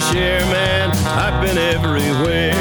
[0.00, 0.90] Share, man.
[1.06, 2.54] I've been everywhere.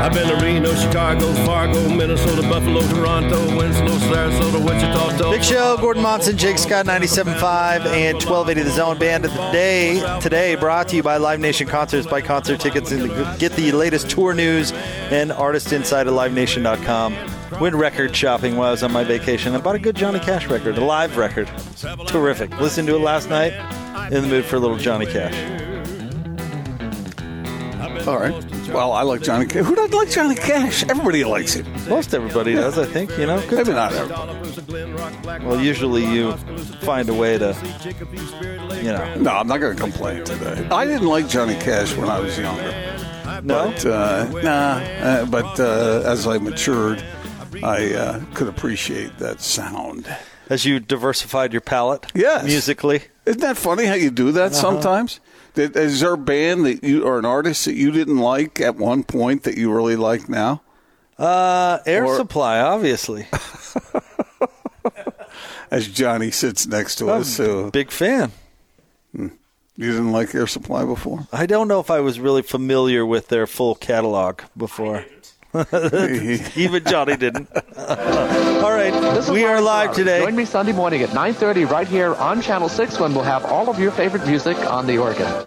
[0.00, 5.30] I've been to Reno, Chicago, Fargo, Minnesota, Buffalo, Toronto, Winslow, Sarasota, Wichita.
[5.30, 10.18] Big show, Gordon Monson, Jake Scott, 97.5 and 1280 The Zone Band of the Day.
[10.20, 12.06] Today brought to you by Live Nation Concerts.
[12.06, 13.08] Buy concert tickets and
[13.38, 14.72] get the latest tour news
[15.10, 17.16] and artist insight at livenation.com.
[17.60, 19.54] Went record shopping while I was on my vacation.
[19.54, 21.48] I bought a good Johnny Cash record, a live record.
[22.06, 22.58] Terrific.
[22.58, 23.52] Listened to it last night.
[24.12, 25.69] In the mood for a little Johnny Cash.
[28.10, 28.34] All right.
[28.70, 29.64] Well, I like Johnny Cash.
[29.64, 30.82] Who doesn't like Johnny Cash?
[30.88, 31.64] Everybody likes it.
[31.88, 33.16] Most everybody does, I think.
[33.16, 34.10] You know, Good Maybe not times.
[34.58, 35.44] everybody.
[35.46, 36.32] Well, usually you
[36.82, 37.54] find a way to,
[38.82, 39.14] you know.
[39.14, 40.66] No, I'm not going to complain today.
[40.72, 42.72] I didn't like Johnny Cash when I was younger.
[43.44, 43.70] No?
[43.70, 44.78] But, uh, nah.
[44.80, 47.04] Uh, but uh, as I matured,
[47.62, 50.12] I uh, could appreciate that sound.
[50.48, 52.44] As you diversified your palate, Yes.
[52.44, 53.02] musically.
[53.24, 54.60] Isn't that funny how you do that Uh-huh.
[54.60, 55.20] sometimes?
[55.54, 58.76] Did, is there a band that you or an artist that you didn't like at
[58.76, 60.62] one point that you really like now?
[61.18, 63.26] Uh, Air Or- Supply, obviously.
[65.70, 68.32] As Johnny sits next to I'm us, so Big fan.
[69.12, 69.30] you
[69.76, 71.28] didn't like Air Supply before.
[71.32, 75.04] I don't know if I was really familiar with their full catalog before.
[76.54, 77.48] Even Johnny didn't.
[77.76, 80.20] All right, we are live today.
[80.20, 83.68] Join me Sunday morning at 9.30 right here on Channel 6 when we'll have all
[83.68, 85.46] of your favorite music on the organ.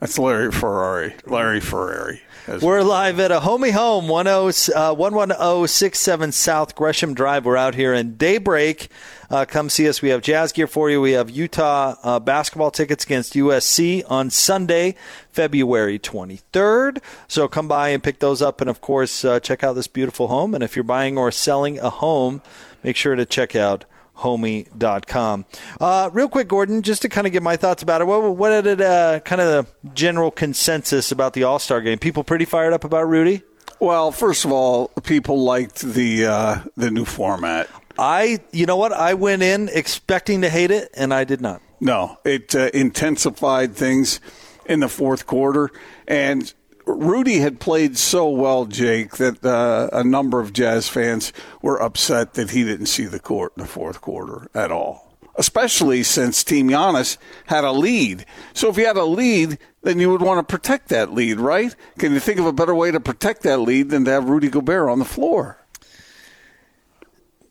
[0.00, 1.14] That's Larry Ferrari.
[1.26, 2.22] Larry Ferrari.
[2.62, 7.44] We're live at a homie home, 10, uh, 11067 South Gresham Drive.
[7.44, 8.88] We're out here in Daybreak.
[9.28, 10.00] Uh, come see us.
[10.00, 11.00] We have jazz gear for you.
[11.00, 14.94] We have Utah uh, basketball tickets against USC on Sunday,
[15.32, 17.02] February 23rd.
[17.26, 18.60] So come by and pick those up.
[18.60, 20.54] And of course, uh, check out this beautiful home.
[20.54, 22.40] And if you're buying or selling a home,
[22.84, 23.84] make sure to check out
[24.18, 25.44] homie.com.
[25.80, 28.62] Uh, real quick, Gordon, just to kind of get my thoughts about it, what, what
[28.62, 31.98] did uh, kind of the general consensus about the All Star game?
[31.98, 33.42] People pretty fired up about Rudy?
[33.80, 37.68] Well, first of all, people liked the uh, the new format.
[37.98, 38.92] I, you know what?
[38.92, 41.60] I went in expecting to hate it, and I did not.
[41.80, 44.20] No, it uh, intensified things
[44.66, 45.70] in the fourth quarter,
[46.06, 46.52] and
[46.88, 52.34] Rudy had played so well, Jake, that uh, a number of Jazz fans were upset
[52.34, 55.14] that he didn't see the court in the fourth quarter at all.
[55.36, 58.24] Especially since Team Giannis had a lead.
[58.54, 61.76] So if you had a lead, then you would want to protect that lead, right?
[61.98, 64.48] Can you think of a better way to protect that lead than to have Rudy
[64.48, 65.57] Gobert on the floor?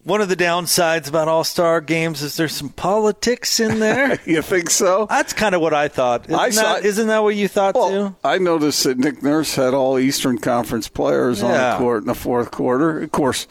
[0.08, 4.18] One of the downsides about All Star games is there's some politics in there.
[4.26, 5.06] you think so?
[5.06, 6.28] That's kind of what I thought.
[6.28, 8.16] Isn't, I saw- that, isn't that what you thought too?
[8.24, 12.16] I noticed that Nick Nurse had all Eastern Conference players on the court in the
[12.16, 13.02] fourth quarter.
[13.02, 13.48] Of course,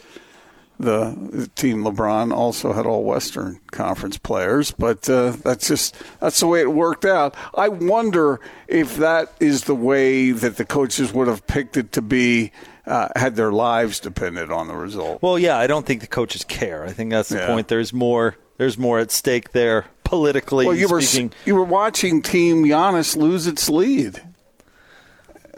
[0.80, 6.40] the, the team LeBron also had all Western Conference players, but uh, that's just that's
[6.40, 7.34] the way it worked out.
[7.54, 12.00] I wonder if that is the way that the coaches would have picked it to
[12.00, 12.50] be
[12.86, 15.20] uh, had their lives depended on the result.
[15.22, 16.84] Well, yeah, I don't think the coaches care.
[16.84, 17.46] I think that's the Yeah.
[17.48, 17.68] point.
[17.68, 18.36] There's more.
[18.58, 21.32] There's more at stake there politically Well, you were speaking.
[21.44, 24.22] you were watching Team Giannis lose its lead,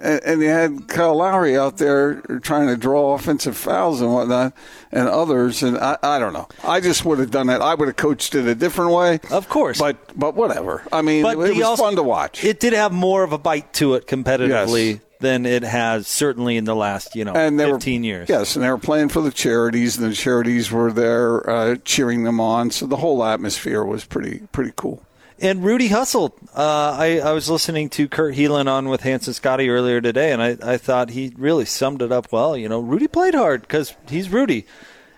[0.00, 4.52] and, and you had Kyle Lowry out there trying to draw offensive fouls and whatnot,
[4.90, 5.62] and others.
[5.62, 6.48] And I, I don't know.
[6.64, 7.60] I just would have done that.
[7.60, 9.78] I would have coached it a different way, of course.
[9.78, 10.82] But but whatever.
[10.92, 12.42] I mean, But it was also- fun to watch.
[12.44, 15.00] It did have more of a bite to it competitively Yes.
[15.20, 18.28] Than it has certainly in the last you know and they 15 were, years.
[18.28, 22.22] Yes, and they were playing for the charities, and the charities were there uh, cheering
[22.22, 22.70] them on.
[22.70, 25.02] So the whole atmosphere was pretty pretty cool.
[25.40, 26.32] And Rudy hustled.
[26.54, 30.42] Uh, I, I was listening to Kurt Helin on with Hanson Scotty earlier today, and
[30.42, 32.56] I, I thought he really summed it up well.
[32.56, 34.66] You know, Rudy played hard because he's Rudy,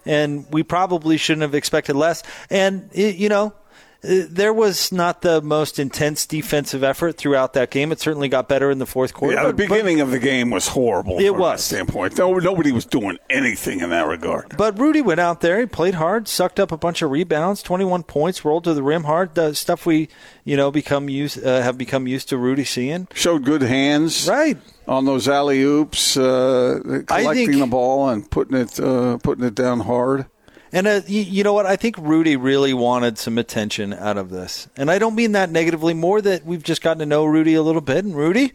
[0.04, 2.22] and we probably shouldn't have expected less.
[2.50, 3.54] And it, you know,
[4.02, 7.92] there was not the most intense defensive effort throughout that game.
[7.92, 9.34] It certainly got better in the fourth quarter.
[9.36, 11.18] Yeah, the but- but- beginning of the game was horrible.
[11.18, 11.64] It from that was.
[11.64, 12.16] standpoint.
[12.18, 14.54] No, nobody was doing anything in that regard.
[14.56, 18.02] But Rudy went out there, he played hard, sucked up a bunch of rebounds, 21
[18.04, 19.34] points, rolled to the rim hard.
[19.34, 20.08] The stuff we,
[20.44, 23.06] you know, become used uh, have become used to Rudy seeing.
[23.14, 24.56] Showed good hands, right,
[24.88, 29.54] on those alley oops, uh, collecting think- the ball and putting it uh, putting it
[29.54, 30.26] down hard.
[30.72, 31.66] And uh, you, you know what?
[31.66, 35.50] I think Rudy really wanted some attention out of this, and I don't mean that
[35.50, 35.94] negatively.
[35.94, 38.52] More that we've just gotten to know Rudy a little bit, and Rudy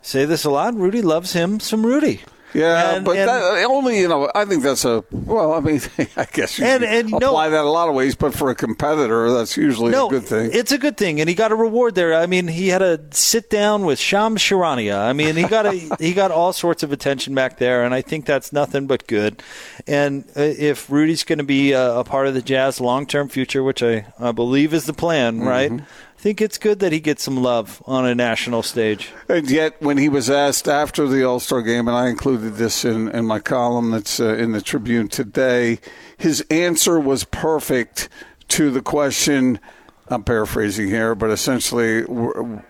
[0.00, 0.74] say this a lot.
[0.74, 2.22] Rudy loves him some Rudy.
[2.54, 4.30] Yeah, And- but and- that, only you know.
[4.34, 5.52] I think that's a well.
[5.52, 5.80] I mean,
[6.16, 8.14] I guess you And- and, you know- apply that a lot of ways.
[8.14, 10.50] But for a competitor, that's usually no, a good thing.
[10.52, 12.14] It's a good thing, and he got a reward there.
[12.14, 14.98] I mean, he had a sit down with Shams Charania.
[14.98, 18.00] I mean, he got a he got all sorts of attention back there, and I
[18.02, 19.42] think that's nothing but good.
[19.86, 23.28] And uh, if Rudy's going to be a, a part of the Jazz long term
[23.28, 25.72] future, which I, I believe is the plan, right?
[26.18, 29.12] I think it's good that he gets some love on a national stage.
[29.28, 32.84] And yet, when he was asked after the All Star game, and I included this
[32.84, 35.78] in, in my column that's uh, in the Tribune today,
[36.16, 38.08] his answer was perfect
[38.48, 39.60] to the question.
[40.08, 42.04] I'm paraphrasing here, but essentially,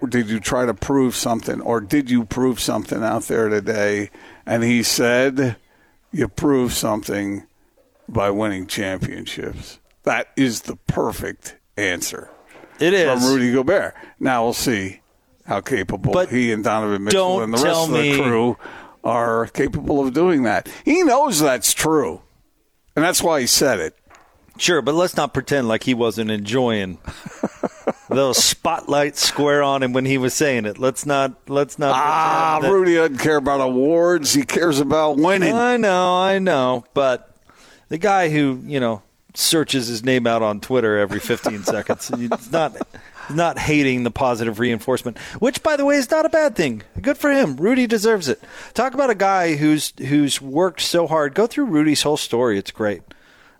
[0.06, 4.10] did you try to prove something, or did you prove something out there today?
[4.44, 5.56] And he said,
[6.12, 7.46] "You proved something
[8.10, 12.28] by winning championships." That is the perfect answer.
[12.80, 13.94] It is from Rudy Gobert.
[14.20, 15.00] Now we'll see
[15.46, 18.56] how capable But he and Donovan Mitchell and the rest of the me- crew
[19.04, 20.68] are capable of doing that.
[20.84, 22.22] He knows that's true,
[22.94, 23.94] and that's why he said it.
[24.58, 26.98] Sure, but let's not pretend like he wasn't enjoying
[28.08, 30.78] those spotlights square on him when he was saying it.
[30.78, 31.48] Let's not.
[31.48, 31.92] Let's not.
[31.94, 34.34] Ah, Rudy doesn't care about awards.
[34.34, 35.54] He cares about winning.
[35.54, 37.32] I know, I know, but
[37.88, 39.02] the guy who you know
[39.38, 42.76] searches his name out on Twitter every 15 seconds, he's not
[43.30, 46.82] not hating the positive reinforcement, which by the way is not a bad thing.
[47.00, 47.56] Good for him.
[47.56, 48.42] Rudy deserves it.
[48.72, 51.34] Talk about a guy who's who's worked so hard.
[51.34, 52.58] Go through Rudy's whole story.
[52.58, 53.02] It's great.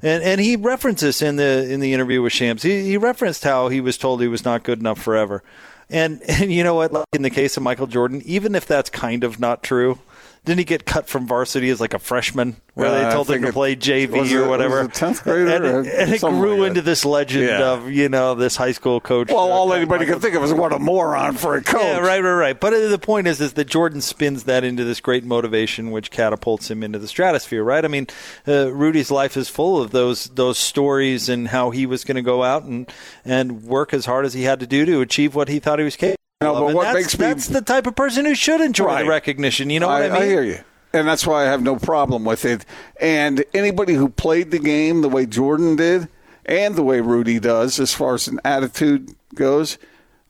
[0.02, 2.62] And and he references in the in the interview with Shams.
[2.62, 5.42] He, he referenced how he was told he was not good enough forever.
[5.90, 6.92] And and you know what?
[6.92, 9.98] Like in the case of Michael Jordan, even if that's kind of not true,
[10.44, 13.42] didn't he get cut from varsity as like a freshman, where Uh, they told him
[13.42, 14.81] to it- play JV was it- or whatever?
[14.83, 17.72] it 10th grader and, or it- and it grew like into this legend Yeah.
[17.72, 19.29] of you know this high school coach.
[19.29, 21.83] Well, uh, all anybody could think of is what a moron for a coach.
[21.83, 22.59] yeah, right, right, right.
[22.61, 26.11] But uh, the point is, is that Jordan spins that into this great motivation, which
[26.11, 27.62] catapults him into the stratosphere.
[27.62, 27.85] Right?
[27.85, 28.07] I mean,
[28.46, 32.22] uh, Rudy's life is full of those those stories and how he was going to
[32.22, 32.90] go out and
[33.24, 35.85] and work as hard as he had to do to achieve what he thought he
[35.85, 38.61] was capable No, but what that's, makes me- that's the type of person who should
[38.61, 39.03] enjoy Right.
[39.03, 39.70] the recognition.
[39.70, 40.22] You know what I, mean?
[40.22, 40.61] I hear you.
[40.92, 42.64] And that's why I have no problem with it.
[43.01, 46.09] And anybody who played the game the way Jordan did
[46.46, 49.79] and the way Rudy does, as far as an attitude goes,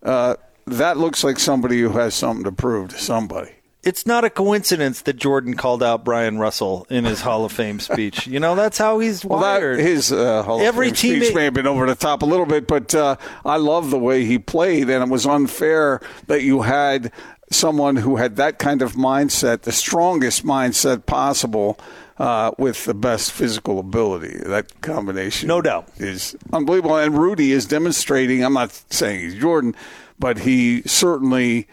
[0.02, 3.50] uh, that looks like somebody who has something to prove to somebody.
[3.88, 7.80] It's not a coincidence that Jordan called out Bryon Russell in his Hall of Fame
[7.80, 8.26] speech.
[8.26, 9.80] You know, that's how he's Well, that, wired.
[9.80, 12.44] his uh, Hall Every of Fame speech may have been over the top a little
[12.44, 16.62] bit, but uh, I love the way he played, and it was unfair that you
[16.62, 17.10] had
[17.50, 21.78] someone who had that kind of mindset, the strongest mindset possible,
[22.18, 24.36] uh, with the best physical ability.
[24.44, 25.88] That combination, No doubt.
[25.96, 26.96] is unbelievable.
[26.98, 28.44] And Rudy is demonstrating.
[28.44, 29.74] I'm not saying he's Jordan,
[30.18, 31.66] but he certainly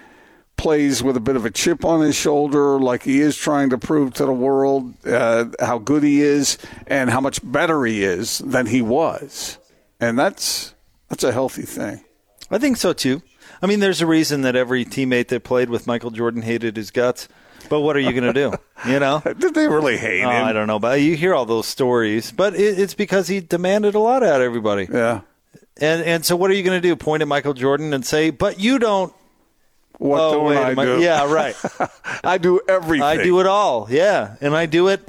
[0.65, 3.78] plays with a bit of a chip on his shoulder, like he is trying to
[3.78, 8.39] prove to the world uh, how good he is and how much better he is
[8.39, 9.60] than he was,
[9.99, 10.73] and that's
[11.08, 12.04] that's a healthy thing.
[12.49, 13.21] I think so too.
[13.62, 16.89] I mean, there's a reason that every teammate that played with Michael Jordan hated his
[16.89, 17.28] guts.
[17.69, 18.54] But what are you going to do?
[18.89, 19.21] You know?
[19.39, 20.45] Did they really hate Oh, him?
[20.45, 22.32] I don't know, but you hear all those stories.
[22.32, 24.88] But it, it's because he demanded a lot out of everybody.
[24.91, 25.21] Yeah.
[25.78, 26.95] And and so what are you going to do?
[26.95, 29.13] Point at Michael Jordan and say, "But you don't."
[29.97, 31.01] What oh, don't I do?
[31.01, 31.55] Yeah, right.
[32.23, 33.03] I do everything.
[33.03, 33.88] I do it all.
[33.89, 35.08] Yeah, and I do it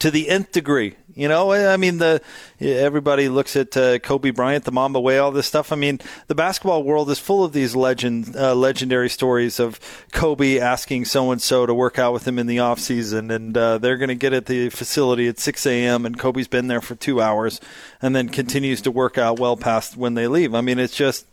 [0.00, 0.96] to the nth degree.
[1.16, 2.20] You know, I mean, the
[2.60, 5.72] everybody looks at uh, Kobe Bryant, the Mamba Way, all this stuff.
[5.72, 9.80] I mean, the basketball world is full of these legend, uh, legendary stories of
[10.12, 13.56] Kobe asking so and so to work out with him in the off season, and
[13.56, 16.04] uh, they're going to get at the facility at 6 a.m.
[16.04, 17.62] and Kobe's been there for two hours,
[18.02, 20.54] and then continues to work out well past when they leave.
[20.54, 21.24] I mean, it's just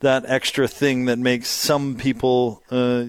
[0.00, 3.04] that extra thing that makes some people uh,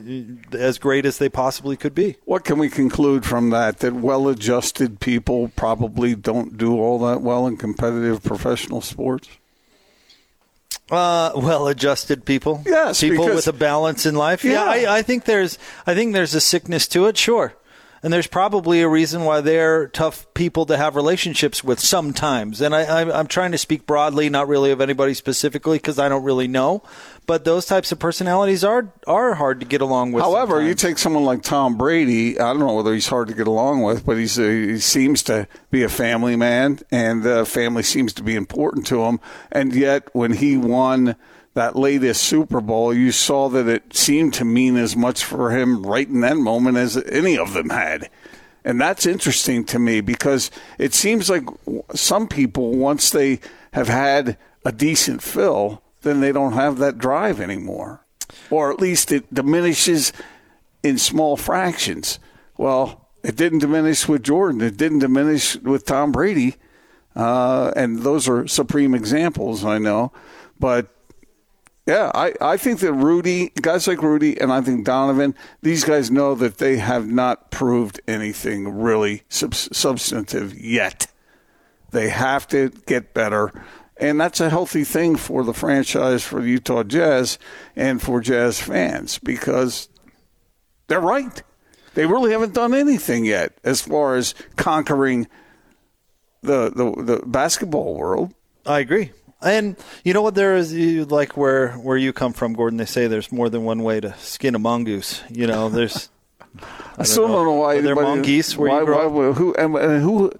[0.54, 2.16] as great as they possibly could be.
[2.26, 3.80] What can we conclude from that?
[3.80, 9.30] That well-adjusted people probably don't do all that well in competitive professional sports.
[10.92, 12.64] Uh, well-adjusted people.
[12.66, 14.44] Yes, people because- with a balance in life.
[14.44, 14.92] Yeah, Yeah.
[14.92, 17.16] I, I think there's, I think there's a sickness to it.
[17.16, 17.54] Sure,
[18.02, 22.62] and there's probably a reason why they're tough people to have relationships with sometimes.
[22.62, 26.10] And I, I'm, I'm trying to speak broadly, not really of anybody specifically, because I
[26.10, 26.84] don't really know.
[27.26, 30.24] But those types of personalities are are hard to get along with.
[30.24, 32.40] However, you take someone like Tom Brady.
[32.40, 35.22] I don't know whether he's hard to get along with, but he's a, he seems
[35.24, 39.20] to be a family man, and the family seems to be important to him.
[39.52, 41.16] And yet, when he won
[41.60, 45.84] that latest Super Bowl, you saw that it seemed to mean as much for him
[45.84, 48.10] right in that moment as any of them had.
[48.64, 51.44] And that's interesting to me because it seems like
[51.94, 53.42] some people, once they
[53.74, 58.06] have had a decent fill, then they don't have that drive anymore.
[58.50, 60.14] Or at least it diminishes
[60.82, 62.20] in small fractions.
[62.58, 66.56] Well, it didn't diminish with Jordan, it didn't diminish with Tom Brady.
[67.18, 70.14] Uh, and those are supreme examples, I know.
[70.58, 70.96] But
[71.90, 76.12] yeah, I, I think that Rudy, guys like Rudy, and I think Donovan, these guys
[76.12, 81.08] know that they have not proved anything really sub- substantive yet.
[81.90, 83.52] They have to get better.
[83.98, 87.40] And that's a healthy thing for the franchise, for the Utah Jazz,
[87.76, 89.90] and for Jazz fans because
[90.86, 91.42] they're right.
[91.96, 95.28] They really haven't done anything yet as far as conquering
[96.44, 98.36] the, the, the basketball world.
[98.64, 99.12] I agree.
[99.42, 100.36] And you know what?
[100.36, 102.78] There is you- like where where you come from, Gordon.
[102.78, 105.22] They say there's more than one way to skin a mongoose.
[105.30, 106.10] You know, there's.
[106.98, 109.76] I still don't know why Are there monkeys where why, you grow why- who and,
[109.76, 110.32] and uh, who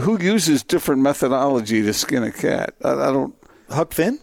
[0.00, 2.74] who uses different methodology to skin a cat?
[2.82, 3.34] I, I don't.
[3.68, 4.18] Huck Finn.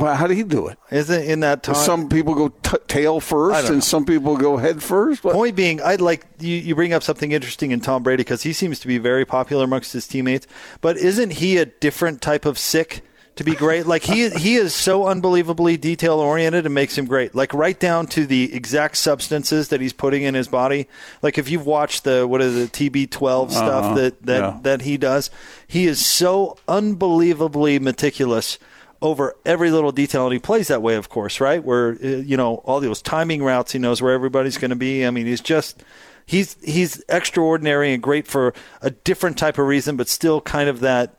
[0.00, 0.78] Well, how do he do it?
[0.90, 1.74] Isn't in that time?
[1.74, 5.24] Some people go t- tail first, and some people go head first.
[5.24, 5.34] What?
[5.34, 8.52] Point being, I'd like you, you bring up something interesting in Tom Brady because he
[8.52, 10.46] seems to be very popular amongst his teammates.
[10.80, 13.02] But isn't he a different type of sick
[13.36, 13.86] to be great?
[13.86, 17.34] Like he he is so unbelievably detail oriented and makes him great.
[17.34, 20.88] Like right down to the exact substances that he's putting in his body.
[21.22, 23.94] Like if you've watched the what is it TB12 stuff Uh-huh.
[23.94, 24.58] that that Yeah.
[24.62, 25.30] that he does,
[25.66, 28.58] he is so unbelievably meticulous
[29.00, 32.36] over every little detail and he plays that way of course right where uh, you
[32.36, 35.40] know all those timing routes he knows where everybody's going to be i mean he's
[35.40, 35.82] just
[36.26, 40.80] he's he's extraordinary and great for a different type of reason but still kind of
[40.80, 41.14] that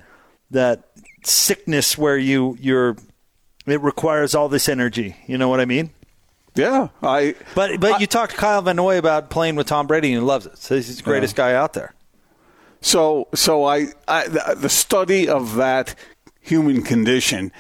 [0.51, 0.89] that
[1.23, 2.97] sickness where you you're
[3.65, 5.89] it requires all this energy you know what i mean
[6.55, 7.35] Yeah, I.
[7.55, 10.25] but but you talked to Kyle Van Noy about playing with Tom Brady and he
[10.25, 10.57] loves it.
[10.57, 11.93] So he's the greatest guy out there.
[12.81, 15.95] So, so I, I the study of that
[16.41, 17.51] human condition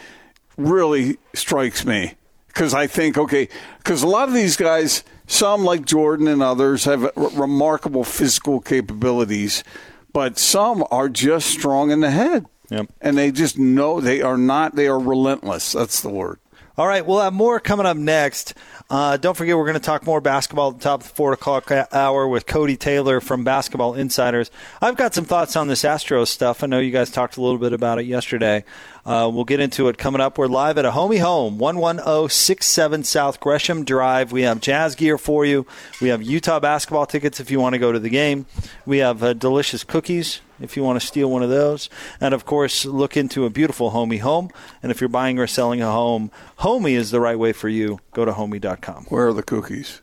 [0.57, 2.15] really strikes me
[2.47, 6.85] because I think okay, because a lot of these guys, some like Jordan and others,
[6.85, 9.63] have r- remarkable physical capabilities,
[10.11, 12.87] but some are just strong in the head, Yep.
[13.01, 14.75] and they just know they are not.
[14.75, 15.71] They are relentless.
[15.71, 16.39] That's the word.
[16.79, 18.53] All right, we'll have more coming up next.
[18.89, 21.33] Uh, don't forget, we're going to talk more basketball at the top of the four
[21.33, 24.49] o'clock hour with Cody Taylor from Basketball Insiders.
[24.81, 26.63] I've got some thoughts on this Astros stuff.
[26.63, 28.63] I know you guys talked a little bit about it yesterday.
[29.09, 30.37] Uh, we'll get into it coming up.
[30.37, 34.31] We're live at a homie home, 11067 South Gresham Drive.
[34.31, 35.65] We have jazz gear for you.
[35.99, 38.45] We have Utah basketball tickets if you want to go to the game.
[38.85, 41.89] We have uh, delicious cookies if you want to steal one of those.
[42.21, 44.51] And of course, look into a beautiful homie home.
[44.83, 46.29] And if you're buying or selling a home,
[46.59, 48.01] homie is the right way for you.
[48.13, 49.05] Go to homie.com.
[49.05, 50.01] Where are the cookies?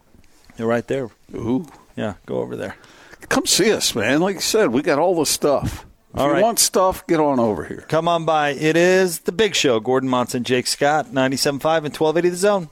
[0.57, 1.11] They're right there.
[1.33, 1.69] Ooh.
[1.95, 2.75] Yeah, go over there.
[3.29, 4.19] Come see us, man.
[4.19, 5.87] Like you said, we got all the stuff.
[6.17, 6.43] If All you right.
[6.43, 7.85] want stuff, get on over here.
[7.91, 8.53] Come on by.
[8.55, 9.81] It is The Big Show.
[9.81, 12.71] Gordon Monson, Jake Scott, 97.5 and 1280 The Zone.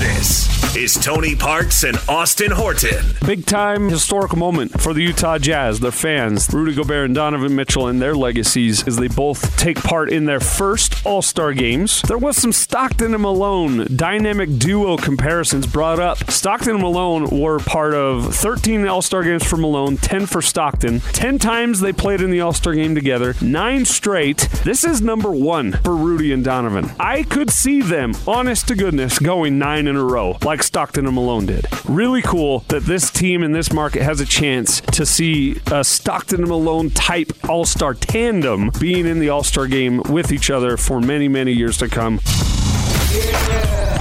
[0.00, 3.02] This is Tony Parks and Austin Horton.
[3.24, 7.86] Big time historical moment for the Utah Jazz, their fans, Rudy Gobert and Donovan Mitchell,
[7.86, 12.02] and their legacies as they both take part in their first All Star games.
[12.02, 16.30] There was some Stockton and Malone dynamic duo comparisons brought up.
[16.30, 21.00] Stockton and Malone were part of 13 All Star games for Malone, 10 for Stockton.
[21.00, 24.48] 10 times they played in the All Star game together, nine straight.
[24.64, 26.90] This is number one for Rudy and Donovan.
[27.00, 31.14] I could see them, honest to goodness, going nine in a row like Stockton and
[31.14, 31.64] Malone did.
[31.88, 36.40] Really cool that this team in this market has a chance to see a Stockton
[36.40, 40.76] and Malone type All Star tandem being in the All Star game with each other
[40.76, 42.20] for many, many years to come.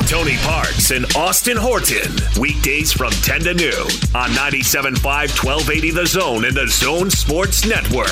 [0.07, 2.11] Tony Parks and Austin Horton.
[2.39, 8.09] Weekdays from 10 to noon on 97.5 1280 The Zone and The Zone Sports Network.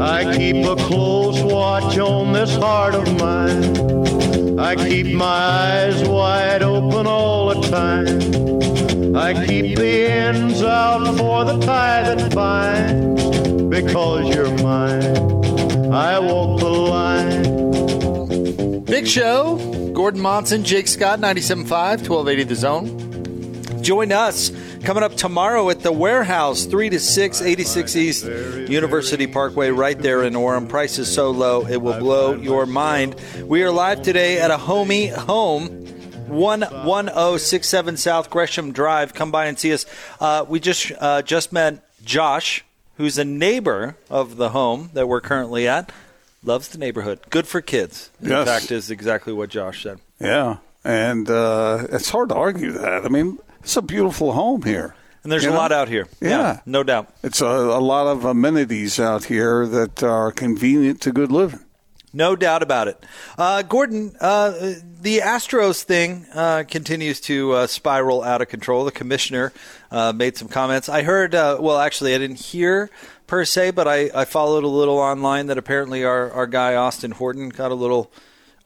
[0.00, 3.97] I keep a close watch on this heart of mine.
[4.68, 9.16] I keep my eyes wide open all the time.
[9.16, 13.24] I keep the ends out for the tie that binds.
[13.74, 15.16] Because you're mine,
[15.90, 17.44] I walk the line.
[18.84, 19.56] Big Show.
[19.94, 23.82] Gordon Monson, Jake Scott, 97.5, 1280 The Zone.
[23.82, 24.50] Join us
[24.84, 30.22] coming up tomorrow at the warehouse, 3 to 6, 86 East University Parkway, right there
[30.22, 30.68] in Orem.
[30.68, 33.16] Price is so low, it will blow your mind.
[33.44, 35.84] We are live today at a homie home.
[36.28, 39.14] 11067 South Gresham Drive.
[39.14, 39.86] Come by and see us.
[40.20, 42.64] Uh, we just uh, just met Josh,
[42.98, 45.90] who's a neighbor of the home that we're currently at.
[46.44, 47.20] Loves the neighborhood.
[47.30, 48.10] Good for kids.
[48.20, 48.46] In Yes.
[48.46, 50.00] fact, is exactly what Josh said.
[50.20, 53.06] Yeah, and uh, it's hard to argue that.
[53.06, 54.94] I mean, it's a beautiful home here.
[55.22, 55.58] And there's You a know?
[55.58, 56.06] lot out here.
[56.20, 56.60] Yeah.
[56.64, 57.12] no doubt.
[57.22, 61.60] It's a, a lot of amenities out here that are convenient to good living.
[62.12, 63.04] No doubt about it.
[63.36, 64.50] Uh, Gordon, uh,
[65.00, 68.84] the Astros thing uh, continues to uh, spiral out of control.
[68.86, 69.52] The commissioner
[69.90, 70.88] uh, made some comments.
[70.88, 72.88] I heard, uh, well, actually, I didn't hear
[73.26, 77.10] per se, but I, I followed a little online that apparently our, our guy, Austin
[77.10, 78.10] Horton, got a little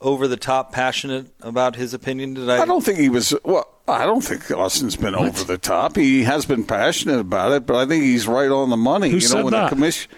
[0.02, 2.34] over the top passionate about his opinion.
[2.34, 2.62] Did I?
[2.62, 3.34] I don't think he was.
[3.44, 5.96] Well, I don't think Austin's been over the top.
[5.96, 9.08] He has been passionate about it, but I think he's right on the money.
[9.08, 9.70] Who you know, said when that?
[9.70, 10.10] the commission.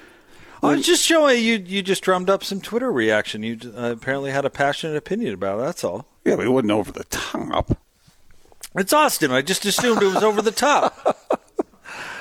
[0.63, 1.57] I was just showing you.
[1.57, 3.43] You just drummed up some Twitter reaction.
[3.43, 5.63] You uh, apparently had a passionate opinion about it.
[5.65, 6.07] That's all.
[6.25, 7.79] Yeah, but he wasn't over the top.
[8.75, 9.31] It's Austin.
[9.31, 11.21] I just assumed it was over the top.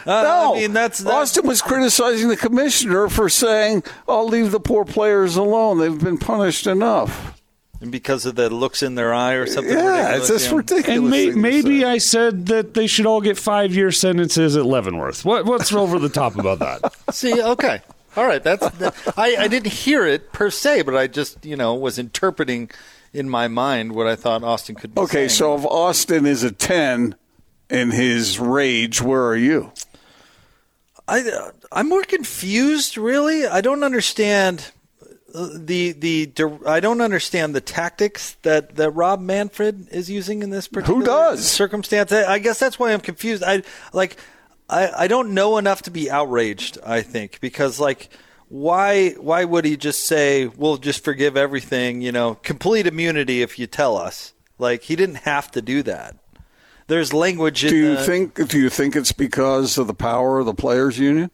[0.05, 4.51] Uh, no, I mean that's, that's Austin was criticizing the commissioner for saying, "I'll leave
[4.51, 5.79] the poor players alone.
[5.79, 7.41] They've been punished enough."
[7.83, 9.73] And because of the looks in their eye or something.
[9.77, 10.57] Yeah, ridiculous, it's just yeah.
[10.57, 10.97] ridiculous.
[10.97, 11.83] And may, maybe.
[11.83, 15.25] I said that they should all get five year sentences at Leavenworth.
[15.25, 16.93] What, what's over the top about that?
[17.13, 17.81] See, okay.
[18.15, 21.57] All right, that's that, I, I didn't hear it per se, but I just you
[21.57, 22.69] know was interpreting
[23.11, 25.01] in my mind what I thought Austin could be.
[25.01, 25.29] Okay, saying.
[25.29, 27.15] so if Austin is a ten
[27.69, 29.71] in his rage, where are you?
[31.07, 32.97] I I'm more confused.
[32.97, 34.71] Really, I don't understand
[35.33, 40.67] the the I don't understand the tactics that that Rob Manfred is using in this
[40.67, 41.45] particular Who does?
[41.45, 42.11] circumstance.
[42.11, 43.43] I guess that's why I'm confused.
[43.43, 43.63] I
[43.93, 44.17] like
[44.69, 46.77] I I don't know enough to be outraged.
[46.85, 48.09] I think because like.
[48.49, 49.11] Why?
[49.13, 52.01] Why would he just say, "We'll just forgive everything"?
[52.01, 54.33] You know, complete immunity if you tell us.
[54.59, 56.17] Like he didn't have to do that.
[56.85, 58.47] There's language in Do you the, think?
[58.49, 61.31] Do you think it's because of the power of the players' union?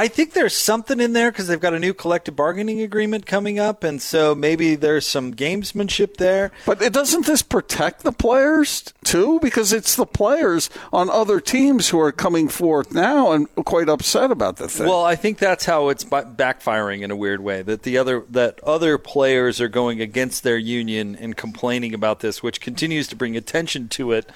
[0.00, 3.58] I think there's something in there because they've got a new collective bargaining agreement coming
[3.58, 6.52] up, and so maybe there's some gamesmanship there.
[6.64, 9.38] But it doesn't this protect the players too?
[9.40, 14.30] Because it's the players on other teams who are coming forth now and quite upset
[14.30, 14.86] about the thing.
[14.86, 17.60] Well, I think that's how it's backfiring in a weird way.
[17.60, 22.42] That the other that other players are going against their union and complaining about this,
[22.42, 24.30] which continues to bring attention to it,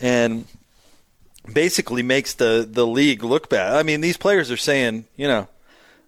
[0.00, 0.44] and
[1.52, 3.74] basically makes the the league look bad.
[3.74, 5.48] I mean, these players are saying, you know,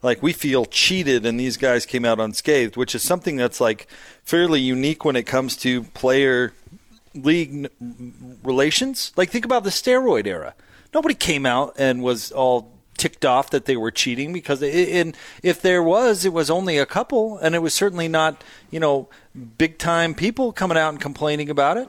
[0.03, 3.87] like we feel cheated and these guys came out unscathed, which is something that's like
[4.25, 6.53] fairly unique when it comes to player
[7.15, 7.71] league
[8.43, 9.13] relations.
[9.17, 10.55] Like think about the steroid era.
[10.93, 15.17] Nobody came out and was all ticked off that they were cheating because it, and
[15.43, 19.09] if there was it was only a couple and it was certainly not, you know,
[19.59, 21.89] big time people coming out and complaining about it.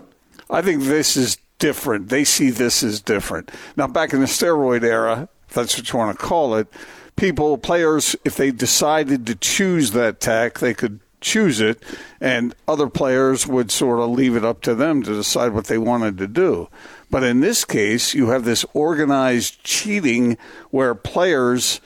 [0.50, 2.10] I think this is different.
[2.10, 3.52] They see this as different.
[3.76, 6.68] Now, back in the steroid era, if that's what you want to call it,
[7.16, 11.82] people, players, if they decided to choose that tack, they could choose it,
[12.20, 15.78] and other players would sort of leave it up to them to decide what they
[15.78, 16.68] wanted to do.
[17.10, 20.38] But in this case, you have this organized cheating
[20.72, 21.80] where players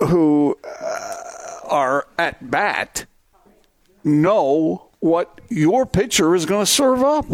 [0.00, 1.16] who uh,
[1.64, 3.06] are at bat
[4.04, 7.26] know what your pitcher is going to serve up.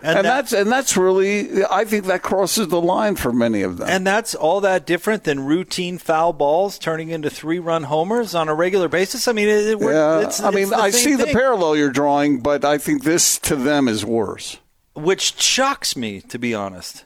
[0.00, 3.62] And, and that, that's and that's really I think that crosses the line for many
[3.62, 3.88] of them.
[3.88, 8.48] And that's all that different than routine foul balls turning into three run homers on
[8.48, 9.26] a regular basis.
[9.26, 11.26] I mean, it, yeah, it's, I mean, I see thing.
[11.26, 14.58] the parallel you're drawing, but I think this to them is worse.
[14.94, 17.04] Which shocks me, to be honest.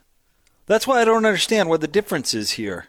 [0.67, 2.87] That's why I don't understand what the difference is here.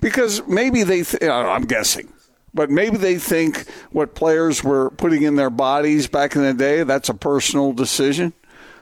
[0.00, 2.12] Because maybe they, th- uh, I'm guessing,
[2.52, 6.82] but maybe they think what players were putting in their bodies back in the day,
[6.82, 8.32] that's a personal decision.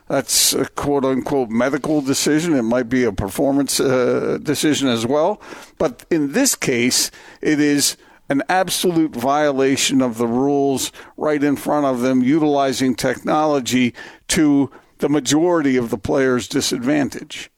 [0.09, 2.55] That's a quote unquote medical decision.
[2.55, 5.41] It might be a performance uh, decision as well.
[5.79, 7.97] But in this case, it is
[8.29, 13.95] an absolute violation of the rules right in front of them, utilizing technology
[14.29, 17.51] to the majority of the players' disadvantage.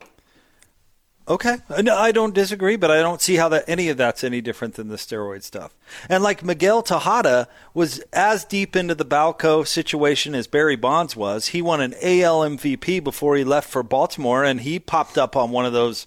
[1.27, 4.23] Okay, uh, no, I don't disagree, but I don't see how that any of that's
[4.23, 5.75] any different than the steroid stuff.
[6.07, 11.49] And like Miguel Tejada was as deep into the Balco situation as Barry Bonds was.
[11.49, 15.51] He won an AL MVP before he left for Baltimore, and he popped up on
[15.51, 16.05] one of those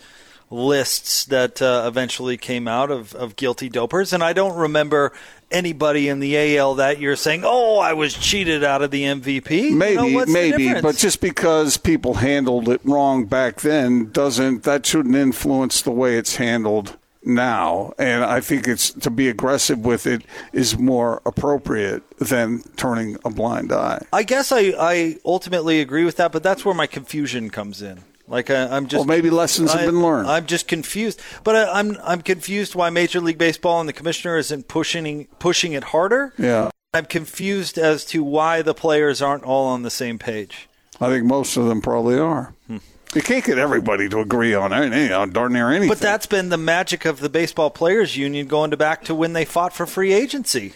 [0.50, 4.14] lists that uh, eventually came out of, of guilty dopers.
[4.14, 5.12] And I don't remember
[5.52, 9.72] anybody in the AL that year saying, "Oh, I was cheated out of the MVP."
[9.72, 14.86] Maybe, you know, maybe, but just because people handled it wrong back then doesn't that
[14.86, 17.94] shouldn't influence the way it's handled now.
[17.98, 20.24] And I think it's to be aggressive with it
[20.54, 24.06] is more appropriate than turning a blind eye.
[24.14, 28.04] I guess I, I ultimately agree with that, but that's where my confusion comes in.
[28.28, 30.28] Like I, am just well, maybe lessons I, have been learned.
[30.28, 34.38] I'm just confused, but I, I'm I'm confused why Major League Baseball and the commissioner
[34.38, 36.34] isn't pushing pushing it harder.
[36.38, 40.68] Yeah, I'm confused as to why the players aren't all on the same page.
[41.00, 42.54] I think most of them probably are.
[42.68, 42.78] Hmm.
[43.16, 45.88] You can't get everybody to agree on anything, on darn near anything.
[45.88, 49.34] But that's been the magic of the baseball players union going to back to when
[49.34, 50.74] they fought for free agency.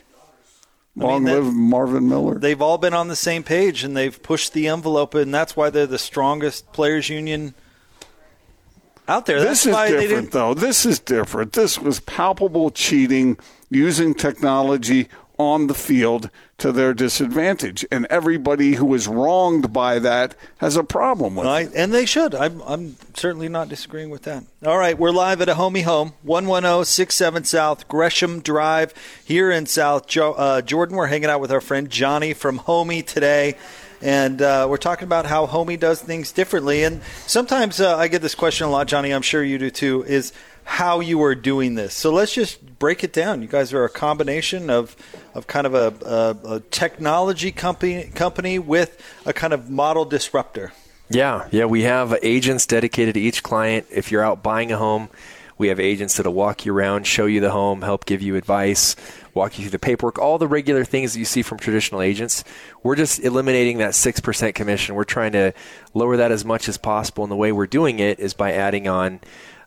[0.95, 2.37] Long I mean, live Marvin Miller.
[2.37, 5.69] They've all been on the same page and they've pushed the envelope, and that's why
[5.69, 7.53] they're the strongest players union
[9.07, 9.39] out there.
[9.39, 10.53] This that's is different, though.
[10.53, 11.53] This is different.
[11.53, 13.37] This was palpable cheating
[13.69, 15.07] using technology
[15.41, 16.29] on the field
[16.59, 17.85] to their disadvantage.
[17.91, 21.71] And everybody who is wronged by that has a problem with I, it.
[21.75, 22.35] And they should.
[22.35, 24.43] I'm, I'm certainly not disagreeing with that.
[24.65, 28.93] All right, we're live at a homie home, 11067 South Gresham Drive
[29.25, 30.95] here in South jo- uh, Jordan.
[30.95, 33.57] We're hanging out with our friend Johnny from Homie today.
[34.03, 36.83] And uh, we're talking about how Homie does things differently.
[36.83, 39.11] And sometimes uh, I get this question a lot, Johnny.
[39.11, 40.03] I'm sure you do too.
[40.03, 40.33] Is
[40.63, 41.93] how you are doing this.
[41.93, 43.41] So let's just break it down.
[43.41, 44.95] You guys are a combination of,
[45.33, 50.71] of kind of a, a, a technology company company with a kind of model disruptor.
[51.09, 51.65] Yeah, yeah.
[51.65, 53.87] We have agents dedicated to each client.
[53.91, 55.09] If you're out buying a home,
[55.61, 58.95] We have agents that'll walk you around, show you the home, help give you advice,
[59.35, 62.43] walk you through the paperwork, all the regular things that you see from traditional agents.
[62.81, 64.95] We're just eliminating that 6% commission.
[64.95, 65.53] We're trying to
[65.93, 67.23] lower that as much as possible.
[67.23, 69.19] And the way we're doing it is by adding on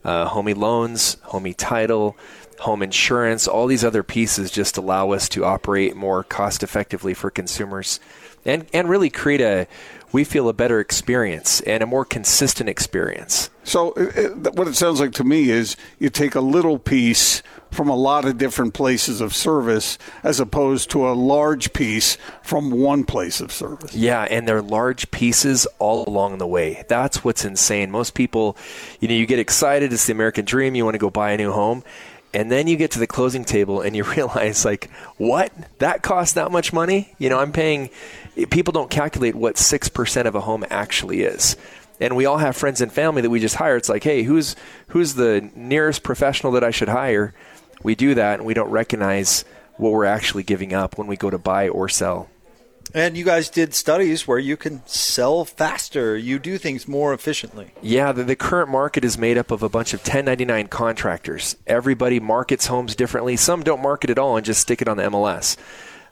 [0.04, 2.16] uh, homie loans, homie title,
[2.60, 7.30] home insurance, all these other pieces just allow us to operate more cost effectively for
[7.30, 8.00] consumers
[8.44, 9.66] and, and really create a,
[10.14, 13.50] we feel, a better experience and a more consistent experience.
[13.64, 16.78] So, uh, uh, it, what it sounds like to me is you take a little
[16.78, 17.42] piece
[17.72, 22.70] from a lot of different places of service as opposed to a large piece from
[22.70, 23.92] one place of service.
[23.92, 26.84] Yeah, and they're large pieces all along the way.
[26.88, 27.90] That's what's insane.
[27.90, 28.56] Most people,
[29.00, 31.36] you know, you get excited, it's the American dream, you want to go buy a
[31.36, 31.82] new home.
[32.34, 35.52] And then you get to the closing table and you realize, like, what?
[35.78, 37.14] That costs that much money?
[37.18, 37.90] You know, I'm paying,
[38.50, 41.56] people don't calculate what 6% of a home actually is
[42.00, 43.76] and we all have friends and family that we just hire.
[43.76, 44.56] It's like, hey, who's
[44.88, 47.34] who's the nearest professional that I should hire?
[47.82, 49.44] We do that, and we don't recognize
[49.76, 52.28] what we're actually giving up when we go to buy or sell.
[52.96, 56.16] And you guys did studies where you can sell faster.
[56.16, 57.72] You do things more efficiently.
[57.82, 61.56] Yeah, the, the, current market is made up of a bunch of 1099 contractors.
[61.66, 63.34] Everybody markets homes differently.
[63.34, 65.56] Some don't market at all and just stick it on the MLS.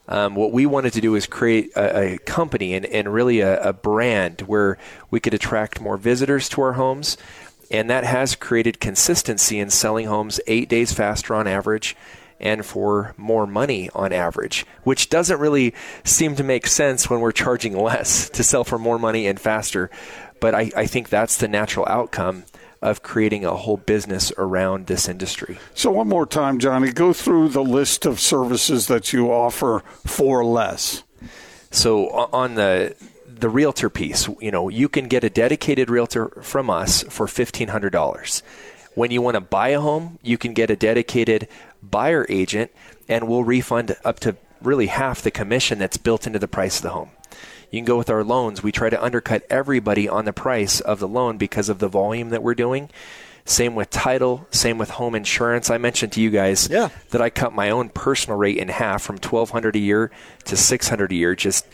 [0.09, 3.63] Um, what we wanted to do is create a, a company and, and really a,
[3.63, 4.77] a brand where
[5.09, 7.17] we could attract more visitors to our homes.
[7.71, 11.97] And that has created consistency in selling homes eight days faster on average
[12.43, 15.75] and for more money on average, which doesn't really
[16.05, 19.91] seem to make sense when we're charging less to sell for more money and faster.
[20.41, 22.45] But I, I think that's the natural outcome
[22.83, 25.57] of creating a whole business around this industry.
[25.73, 30.45] So, one more time, Johnny, go through the list of services that you offer for
[30.45, 31.05] less.
[31.71, 32.97] So, on the
[33.29, 38.43] the realtor piece, you know, you can get a dedicated realtor from us for $1500.
[38.95, 41.49] When you want to buy a home, you can get a dedicated
[41.83, 42.71] buyer agent
[43.09, 46.83] and we'll refund up to really half the commission that's built into the price of
[46.83, 47.11] the home.
[47.71, 48.63] You can go with our loans.
[48.63, 52.29] We try to undercut everybody on the price of the loan because of the volume
[52.31, 52.91] that we're doing.
[53.45, 55.69] Same with title, same with home insurance.
[55.69, 56.91] I mentioned to you guys yeah.
[57.11, 60.11] that I cut my own personal rate in half from 1200 a year
[60.45, 61.67] to 600 a year just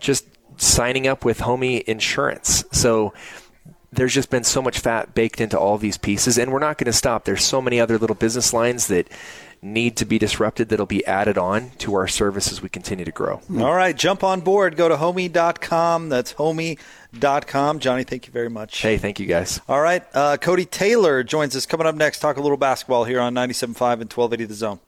[0.00, 0.26] just
[0.56, 2.64] signing up with Homie Insurance.
[2.72, 3.12] So
[3.92, 6.86] there's just been so much fat baked into all these pieces and we're not going
[6.86, 7.24] to stop.
[7.24, 9.08] There's so many other little business lines that
[9.62, 13.12] need to be disrupted that'll be added on to our service as we continue to
[13.12, 13.40] grow.
[13.58, 14.76] All right, jump on board.
[14.76, 16.08] Go to homie.com.
[16.08, 17.78] That's homie.com.
[17.80, 18.80] Johnny, thank you very much.
[18.80, 19.60] Hey, thank you guys.
[19.68, 22.20] All right, uh, Cody Taylor joins us coming up next.
[22.20, 23.60] Talk a little basketball here on 97.5
[24.00, 24.80] and 1280 The Zone.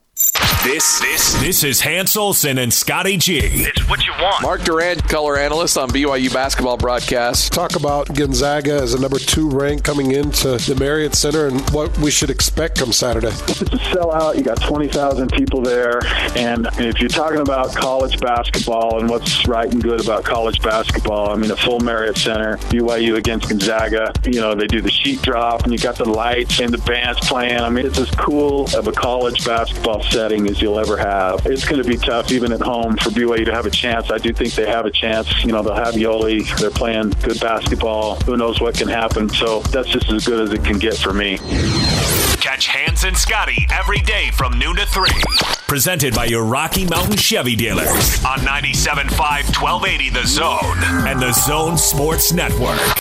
[0.64, 3.40] This this this is Hans Olsen and Scotty G.
[3.42, 4.42] It's what you want.
[4.42, 7.52] Mark Durrant, color analyst on BYU basketball broadcast.
[7.52, 11.98] Talk about Gonzaga as a number two rank coming into the Marriott Center and what
[11.98, 13.26] we should expect come Saturday.
[13.26, 14.36] It's a sellout.
[14.36, 15.98] You got twenty thousand people there,
[16.36, 21.30] and if you're talking about college basketball and what's right and good about college basketball,
[21.30, 24.12] I mean a full Marriott Center, BYU against Gonzaga.
[24.24, 27.18] You know they do the sheet drop, and you got the lights and the bands
[27.26, 27.58] playing.
[27.58, 31.46] I mean it's as cool of a college basketball setting as you'll ever have.
[31.46, 34.10] It's going to be tough even at home for BYU to have a chance.
[34.10, 35.42] I do think they have a chance.
[35.42, 36.46] You know, they'll have Yoeli.
[36.60, 38.16] They're playing good basketball.
[38.26, 39.30] Who knows what can happen?
[39.30, 41.38] So that's just as good as it can get for me.
[42.40, 45.08] Catch Hans and Scotty every day from noon to 3.
[45.66, 49.10] Presented by your Rocky Mountain Chevy dealers on 97.5
[49.62, 52.98] 1280 The Zone and The Zone Sports Network.